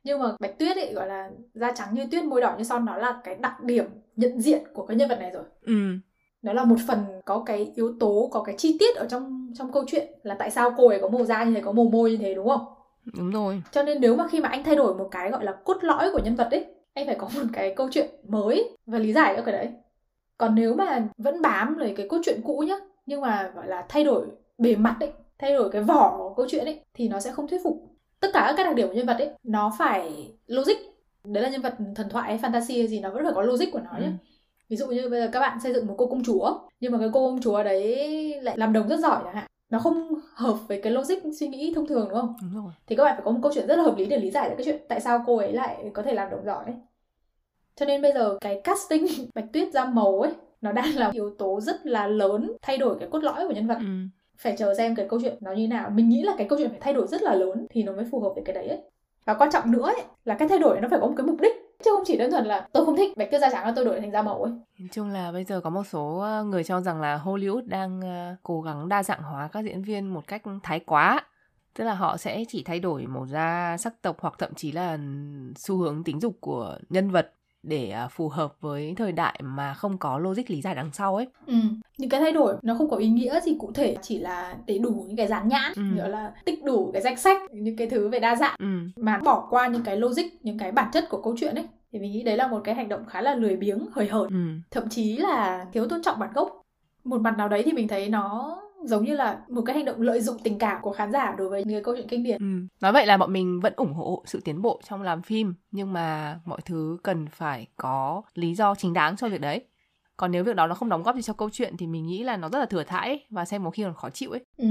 nhưng 0.04 0.20
mà 0.20 0.26
bạch 0.40 0.60
tuyết 0.60 0.78
ấy 0.78 0.94
gọi 0.94 1.08
là 1.08 1.30
da 1.54 1.72
trắng 1.72 1.94
như 1.94 2.08
tuyết 2.12 2.24
môi 2.24 2.42
đỏ 2.42 2.56
như 2.58 2.64
son 2.64 2.86
nó 2.86 2.98
là 2.98 3.22
cái 3.24 3.36
đặc 3.36 3.60
điểm 3.64 3.86
nhận 4.16 4.42
diện 4.42 4.64
của 4.74 4.86
cái 4.86 4.98
nhân 4.98 5.10
vật 5.10 5.20
này 5.20 5.32
rồi 5.32 5.44
Ừ. 5.62 5.98
nó 6.46 6.54
là 6.54 6.66
một 6.66 6.76
phần 6.88 7.00
có 7.26 7.44
cái 7.46 7.72
yếu 7.76 7.94
tố 8.00 8.30
có 8.32 8.44
cái 8.44 8.56
chi 8.58 8.78
tiết 8.80 8.96
ở 8.96 9.08
trong 9.10 9.52
trong 9.58 9.72
câu 9.72 9.84
chuyện 9.88 10.08
là 10.24 10.36
tại 10.40 10.52
sao 10.52 10.74
cô 10.78 10.88
ấy 10.88 11.00
có 11.02 11.10
màu 11.10 11.24
da 11.26 11.44
như 11.44 11.54
thế 11.54 11.62
có 11.62 11.72
màu 11.72 11.86
môi 11.86 12.12
như 12.12 12.18
thế 12.18 12.34
đúng 12.34 12.48
không? 12.50 12.66
Đúng 13.18 13.32
rồi. 13.32 13.62
Cho 13.72 13.84
nên 13.84 14.02
nếu 14.02 14.16
mà 14.16 14.28
khi 14.28 14.40
mà 14.40 14.50
anh 14.50 14.64
thay 14.64 14.76
đổi 14.76 14.96
một 14.96 15.08
cái 15.12 15.32
gọi 15.32 15.46
là 15.46 15.52
cốt 15.52 15.78
lõi 15.82 16.12
của 16.12 16.20
nhân 16.24 16.36
vật 16.36 16.48
ấy 16.52 16.66
anh 16.94 17.06
phải 17.06 17.16
có 17.16 17.30
một 17.36 17.42
cái 17.54 17.74
câu 17.76 17.88
chuyện 17.92 18.10
mới 18.28 18.78
và 18.86 19.00
lý 19.00 19.14
giải 19.14 19.34
cho 19.36 19.42
cái 19.42 19.52
đấy. 19.52 19.70
Còn 20.38 20.56
nếu 20.56 20.74
mà 20.74 21.08
vẫn 21.18 21.42
bám 21.42 21.78
lấy 21.78 21.94
cái 21.98 22.08
cốt 22.10 22.18
truyện 22.26 22.42
cũ 22.44 22.64
nhá 22.68 22.76
nhưng 23.06 23.22
mà 23.22 23.52
gọi 23.56 23.68
là 23.68 23.86
thay 23.90 24.04
đổi 24.04 24.26
bề 24.58 24.76
mặt 24.76 24.98
ấy 25.00 25.12
thay 25.40 25.54
đổi 25.54 25.70
cái 25.72 25.84
vỏ 25.84 26.16
của 26.18 26.34
câu 26.34 26.46
chuyện 26.50 26.66
ấy 26.66 26.80
thì 26.94 27.08
nó 27.08 27.20
sẽ 27.20 27.32
không 27.32 27.48
thuyết 27.48 27.62
phục. 27.64 27.84
Tất 28.20 28.28
cả 28.34 28.54
các 28.58 28.64
đặc 28.64 28.76
điểm 28.76 28.88
của 28.88 28.94
nhân 28.94 29.06
vật 29.06 29.18
ấy 29.20 29.30
nó 29.44 29.72
phải 29.80 30.32
logic. 30.48 30.78
Đấy 31.24 31.44
là 31.44 31.50
nhân 31.50 31.62
vật 31.62 31.76
thần 31.96 32.10
thoại 32.10 32.38
hay 32.38 32.52
fantasy 32.52 32.78
hay 32.78 32.88
gì 32.88 33.00
nó 33.00 33.10
vẫn 33.10 33.24
phải 33.24 33.34
có 33.36 33.42
logic 33.42 33.72
của 33.72 33.80
nó 33.80 34.00
nhé 34.00 34.06
Ừ. 34.08 34.12
ví 34.70 34.78
dụ 34.78 34.88
như 34.88 35.10
bây 35.10 35.22
giờ 35.22 35.30
các 35.32 35.40
bạn 35.40 35.60
xây 35.60 35.74
dựng 35.74 35.88
một 35.88 35.96
cô 35.98 36.08
công 36.08 36.24
chúa 36.24 36.60
nhưng 36.80 36.92
mà 36.92 36.98
cái 37.00 37.10
cô 37.14 37.30
công 37.30 37.42
chúa 37.42 37.64
đấy 37.64 38.42
lại 38.42 38.58
làm 38.58 38.74
đồng 38.74 38.88
rất 38.88 39.00
giỏi 39.00 39.22
chẳng 39.24 39.36
hạn 39.36 39.48
nó 39.70 39.80
không 39.80 40.20
hợp 40.34 40.58
với 40.68 40.82
cái 40.82 40.94
logic 40.94 41.16
suy 41.40 41.48
nghĩ 41.48 41.74
thông 41.76 41.88
thường 41.88 42.08
đúng 42.10 42.20
không 42.20 42.36
đúng 42.42 42.64
rồi 42.64 42.74
thì 42.88 42.96
các 42.96 43.04
bạn 43.04 43.16
phải 43.16 43.26
có 43.26 43.32
một 43.32 43.40
câu 43.44 43.52
chuyện 43.56 43.68
rất 43.68 43.76
là 43.76 43.84
hợp 43.84 43.98
lý 43.98 44.06
để 44.06 44.18
lý 44.18 44.32
giải 44.32 44.50
được 44.50 44.56
cái 44.58 44.66
chuyện 44.66 44.82
tại 44.90 45.02
sao 45.02 45.24
cô 45.26 45.38
ấy 45.38 45.54
lại 45.54 45.92
có 45.94 46.02
thể 46.02 46.14
làm 46.14 46.30
đồng 46.30 46.46
giỏi 46.46 46.66
ấy. 46.66 46.76
cho 47.76 47.86
nên 47.86 48.02
bây 48.02 48.14
giờ 48.14 48.38
cái 48.42 48.62
casting 48.64 49.06
bạch 49.36 49.46
tuyết 49.54 49.74
da 49.74 49.86
màu 49.86 50.22
ấy 50.22 50.32
nó 50.62 50.72
đang 50.72 50.96
là 50.96 51.10
yếu 51.14 51.36
tố 51.38 51.62
rất 51.62 51.86
là 51.86 52.08
lớn 52.08 52.52
thay 52.62 52.78
đổi 52.78 52.98
cái 53.00 53.10
cốt 53.12 53.24
lõi 53.24 53.48
của 53.48 53.54
nhân 53.54 53.68
vật 53.68 53.78
ừ. 53.80 53.86
phải 54.38 54.56
chờ 54.58 54.74
xem 54.74 54.96
cái 54.96 55.08
câu 55.10 55.20
chuyện 55.22 55.38
nó 55.42 55.52
như 55.52 55.68
nào 55.68 55.90
mình 55.90 56.10
nghĩ 56.10 56.24
là 56.24 56.34
cái 56.38 56.48
câu 56.50 56.60
chuyện 56.60 56.70
phải 56.70 56.80
thay 56.82 56.94
đổi 56.94 57.08
rất 57.08 57.22
là 57.22 57.36
lớn 57.36 57.68
thì 57.70 57.84
nó 57.84 57.94
mới 57.94 58.06
phù 58.12 58.20
hợp 58.20 58.32
với 58.36 58.44
cái 58.46 58.56
đấy 58.56 58.68
ấy. 58.68 58.80
và 59.26 59.34
quan 59.34 59.52
trọng 59.52 59.72
nữa 59.72 59.84
ấy, 59.84 60.04
là 60.26 60.36
cái 60.36 60.48
thay 60.48 60.60
đổi 60.60 60.82
nó 60.82 60.88
phải 60.92 61.00
có 61.00 61.08
một 61.08 61.14
cái 61.18 61.28
mục 61.28 61.42
đích 61.42 61.65
chứ 61.84 61.92
không 61.96 62.04
chỉ 62.06 62.18
đơn 62.18 62.32
thuần 62.32 62.46
là 62.46 62.68
tôi 62.72 62.86
không 62.86 62.98
thích 62.98 63.18
bạch 63.18 63.32
tuyết 63.32 63.42
da 63.42 63.50
trắng 63.52 63.66
là 63.66 63.74
tôi 63.76 63.86
đổi 63.86 64.00
thành 64.00 64.12
da 64.12 64.22
màu 64.22 64.44
ấy 64.44 64.52
Nói 64.80 64.90
chung 64.92 65.10
là 65.10 65.32
bây 65.32 65.44
giờ 65.44 65.62
có 65.62 65.70
một 65.70 65.84
số 65.84 66.18
ờ, 66.18 66.44
người 66.44 66.64
cho 66.64 66.82
rằng 66.82 67.02
là 67.02 67.22
Hollywood 67.26 67.68
đang 67.68 68.02
ờ, 68.02 68.36
cố 68.44 68.62
gắng 68.62 68.90
đa 68.90 69.04
dạng 69.04 69.24
hóa 69.24 69.48
các 69.48 69.62
diễn 69.66 69.82
viên 69.82 70.08
một 70.08 70.28
cách 70.28 70.42
thái 70.64 70.80
quá. 70.80 71.22
Tức 71.74 71.84
là 71.84 71.94
họ 71.94 72.18
sẽ 72.18 72.44
chỉ 72.48 72.64
thay 72.64 72.80
đổi 72.80 73.06
màu 73.08 73.26
da, 73.28 73.78
sắc 73.80 74.02
tộc 74.02 74.18
hoặc 74.20 74.34
thậm 74.38 74.54
chí 74.54 74.72
là 74.72 74.98
xu 75.56 75.78
hướng 75.78 76.04
tính 76.04 76.20
dục 76.20 76.38
của 76.40 76.78
nhân 76.90 77.12
vật 77.12 77.32
để 77.68 77.90
ờ, 77.90 78.08
phù 78.12 78.30
hợp 78.30 78.54
với 78.62 78.94
thời 78.98 79.12
đại 79.12 79.40
mà 79.44 79.74
không 79.74 79.98
có 79.98 80.18
logic 80.20 80.50
lý 80.50 80.62
giải 80.62 80.76
đằng 80.76 80.90
sau 80.94 81.16
ấy. 81.16 81.28
ừ. 81.48 81.54
những 81.98 82.10
cái 82.10 82.22
thay 82.22 82.32
đổi 82.32 82.56
nó 82.62 82.76
không 82.78 82.90
có 82.90 82.98
ý 82.98 83.08
nghĩa 83.08 83.40
gì 83.42 83.56
cụ 83.60 83.72
thể 83.72 83.98
chỉ 84.02 84.20
là 84.20 84.56
để 84.66 84.78
đủ 84.78 85.06
những 85.08 85.18
cái 85.18 85.28
dán 85.28 85.48
nhãn 85.48 85.74
Ừ. 85.76 85.82
gọi 85.98 86.10
là 86.10 86.34
tích 86.46 86.64
đủ 86.64 86.90
cái 86.94 87.02
danh 87.02 87.18
sách 87.18 87.42
những 87.52 87.76
cái 87.78 87.90
thứ 87.90 88.10
về 88.10 88.20
đa 88.20 88.36
dạng 88.36 88.56
Ừ. 88.60 88.66
mà 88.96 89.18
bỏ 89.18 89.48
qua 89.50 89.68
những 89.68 89.84
cái 89.84 89.98
logic 89.98 90.24
những 90.44 90.58
cái 90.60 90.72
bản 90.72 90.90
chất 90.94 91.10
của 91.10 91.22
câu 91.22 91.36
chuyện 91.40 91.56
ấy 91.56 91.66
thì 91.92 92.00
mình 92.00 92.12
nghĩ 92.12 92.24
đấy 92.24 92.38
là 92.38 92.48
một 92.48 92.62
cái 92.64 92.76
hành 92.76 92.90
động 92.90 93.06
khá 93.06 93.22
là 93.22 93.36
lười 93.36 93.56
biếng 93.56 93.88
hời 93.92 94.08
hợt 94.08 94.28
Ừ. 94.30 94.36
thậm 94.72 94.90
chí 94.90 95.18
là 95.18 95.66
thiếu 95.74 95.88
tôn 95.88 96.02
trọng 96.04 96.20
bản 96.20 96.30
gốc 96.34 96.62
một 97.04 97.22
mặt 97.22 97.38
nào 97.38 97.50
đấy 97.50 97.62
thì 97.66 97.72
mình 97.74 97.88
thấy 97.88 98.10
nó 98.10 98.58
giống 98.88 99.06
như 99.06 99.16
là 99.16 99.40
một 99.50 99.62
cái 99.66 99.76
hành 99.76 99.86
động 99.86 100.02
lợi 100.02 100.22
dụng 100.22 100.38
tình 100.44 100.60
cảm 100.60 100.82
của 100.82 100.92
khán 100.92 101.12
giả 101.12 101.36
đối 101.38 101.50
với 101.50 101.64
những 101.66 101.84
câu 101.84 101.96
chuyện 101.96 102.08
kinh 102.08 102.24
điển. 102.24 102.38
Ừ. 102.40 102.68
Nói 102.82 102.92
vậy 102.92 103.06
là 103.06 103.18
bọn 103.18 103.34
mình 103.34 103.60
vẫn 103.60 103.74
ủng 103.76 103.94
hộ 103.94 104.24
sự 104.26 104.42
tiến 104.46 104.62
bộ 104.62 104.82
trong 104.90 105.02
làm 105.02 105.22
phim 105.22 105.54
nhưng 105.72 105.94
mà 105.94 106.40
mọi 106.46 106.62
thứ 106.66 106.98
cần 107.04 107.28
phải 107.28 107.68
có 107.78 108.22
lý 108.34 108.56
do 108.56 108.76
chính 108.76 108.94
đáng 108.94 109.18
cho 109.18 109.30
việc 109.30 109.42
đấy. 109.42 109.66
Còn 110.18 110.32
nếu 110.32 110.44
việc 110.44 110.56
đó 110.56 110.68
nó 110.68 110.76
không 110.76 110.90
đóng 110.90 111.04
góp 111.04 111.16
gì 111.16 111.22
cho 111.22 111.34
câu 111.34 111.50
chuyện 111.50 111.78
thì 111.78 111.88
mình 111.88 112.06
nghĩ 112.06 112.24
là 112.24 112.38
nó 112.38 112.50
rất 112.50 112.60
là 112.60 112.66
thừa 112.66 112.84
thãi 112.84 113.08
ấy, 113.08 113.26
và 113.30 113.46
xem 113.46 113.64
một 113.64 113.72
khi 113.72 113.84
còn 113.84 113.94
khó 113.94 114.10
chịu 114.10 114.32
ấy. 114.32 114.46
Ừ. 114.58 114.68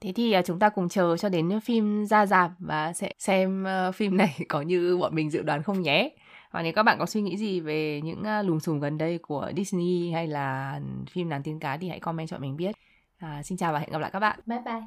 Thế 0.00 0.12
thì 0.12 0.32
à, 0.32 0.42
chúng 0.42 0.58
ta 0.58 0.68
cùng 0.68 0.88
chờ 0.88 1.16
cho 1.16 1.28
đến 1.28 1.60
phim 1.60 2.06
ra 2.06 2.26
rạp 2.26 2.50
và 2.58 2.92
sẽ 2.92 3.12
xem 3.18 3.66
uh, 3.88 3.94
phim 3.94 4.16
này 4.16 4.38
có 4.48 4.62
như 4.62 4.98
bọn 4.98 5.14
mình 5.14 5.30
dự 5.30 5.42
đoán 5.42 5.62
không 5.62 5.82
nhé. 5.82 6.10
Và 6.50 6.62
nếu 6.62 6.72
các 6.72 6.82
bạn 6.82 6.98
có 6.98 7.06
suy 7.06 7.22
nghĩ 7.22 7.36
gì 7.36 7.60
về 7.60 8.00
những 8.04 8.22
uh, 8.40 8.46
lùm 8.46 8.58
xùm 8.58 8.80
gần 8.80 8.98
đây 8.98 9.18
của 9.18 9.50
Disney 9.56 10.10
hay 10.10 10.26
là 10.26 10.80
phim 11.10 11.28
nàng 11.28 11.42
tiên 11.42 11.58
cá 11.58 11.76
thì 11.76 11.88
hãy 11.88 12.00
comment 12.00 12.28
cho 12.28 12.38
mình 12.38 12.56
biết. 12.56 12.76
À, 13.24 13.42
xin 13.42 13.58
chào 13.58 13.72
và 13.72 13.78
hẹn 13.78 13.90
gặp 13.92 13.98
lại 13.98 14.10
các 14.12 14.20
bạn. 14.20 14.38
Bye 14.46 14.58
bye. 14.64 14.82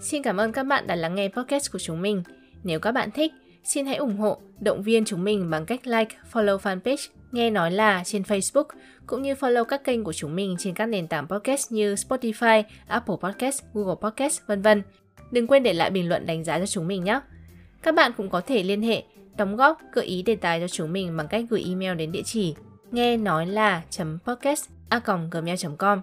Xin 0.00 0.22
cảm 0.22 0.36
ơn 0.36 0.52
các 0.52 0.62
bạn 0.62 0.86
đã 0.86 0.94
lắng 0.94 1.14
nghe 1.14 1.28
podcast 1.28 1.72
của 1.72 1.78
chúng 1.78 2.02
mình. 2.02 2.22
Nếu 2.64 2.80
các 2.80 2.92
bạn 2.92 3.10
thích, 3.10 3.32
xin 3.64 3.86
hãy 3.86 3.96
ủng 3.96 4.16
hộ, 4.16 4.40
động 4.60 4.82
viên 4.82 5.04
chúng 5.04 5.24
mình 5.24 5.50
bằng 5.50 5.66
cách 5.66 5.86
like, 5.86 6.16
follow 6.32 6.58
fanpage 6.58 7.08
Nghe 7.32 7.50
Nói 7.50 7.70
Là 7.70 8.02
trên 8.04 8.22
Facebook, 8.22 8.64
cũng 9.06 9.22
như 9.22 9.34
follow 9.34 9.64
các 9.64 9.84
kênh 9.84 10.04
của 10.04 10.12
chúng 10.12 10.36
mình 10.36 10.56
trên 10.58 10.74
các 10.74 10.86
nền 10.86 11.08
tảng 11.08 11.28
podcast 11.28 11.72
như 11.72 11.94
Spotify, 11.94 12.62
Apple 12.86 13.16
Podcast, 13.22 13.62
Google 13.74 13.96
Podcast, 14.02 14.40
vân 14.46 14.62
vân. 14.62 14.82
Đừng 15.30 15.46
quên 15.46 15.62
để 15.62 15.72
lại 15.72 15.90
bình 15.90 16.08
luận 16.08 16.26
đánh 16.26 16.44
giá 16.44 16.58
cho 16.58 16.66
chúng 16.66 16.86
mình 16.86 17.04
nhé. 17.04 17.20
Các 17.82 17.94
bạn 17.94 18.12
cũng 18.16 18.30
có 18.30 18.40
thể 18.40 18.62
liên 18.62 18.82
hệ, 18.82 19.02
đóng 19.36 19.56
góp, 19.56 19.78
gợi 19.92 20.06
ý 20.06 20.22
đề 20.22 20.36
tài 20.36 20.60
cho 20.60 20.68
chúng 20.68 20.92
mình 20.92 21.16
bằng 21.16 21.28
cách 21.28 21.44
gửi 21.50 21.64
email 21.68 21.94
đến 21.94 22.12
địa 22.12 22.22
chỉ 22.24 22.54
nghe 22.90 23.16
nói 23.16 23.46
là 23.46 23.82
podcast 24.24 24.75
a 24.88 25.00
gmail.com. 25.30 26.00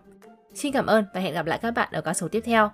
Xin 0.54 0.74
cảm 0.74 0.86
ơn 0.86 1.06
và 1.14 1.22
hẹn 1.22 1.34
gặp 1.34 1.46
lại 1.46 1.60
các 1.62 1.72
bạn 1.72 1.90
ở 1.92 2.02
các 2.02 2.14
số 2.14 2.28
tiếp 2.28 2.42
theo. 2.46 2.72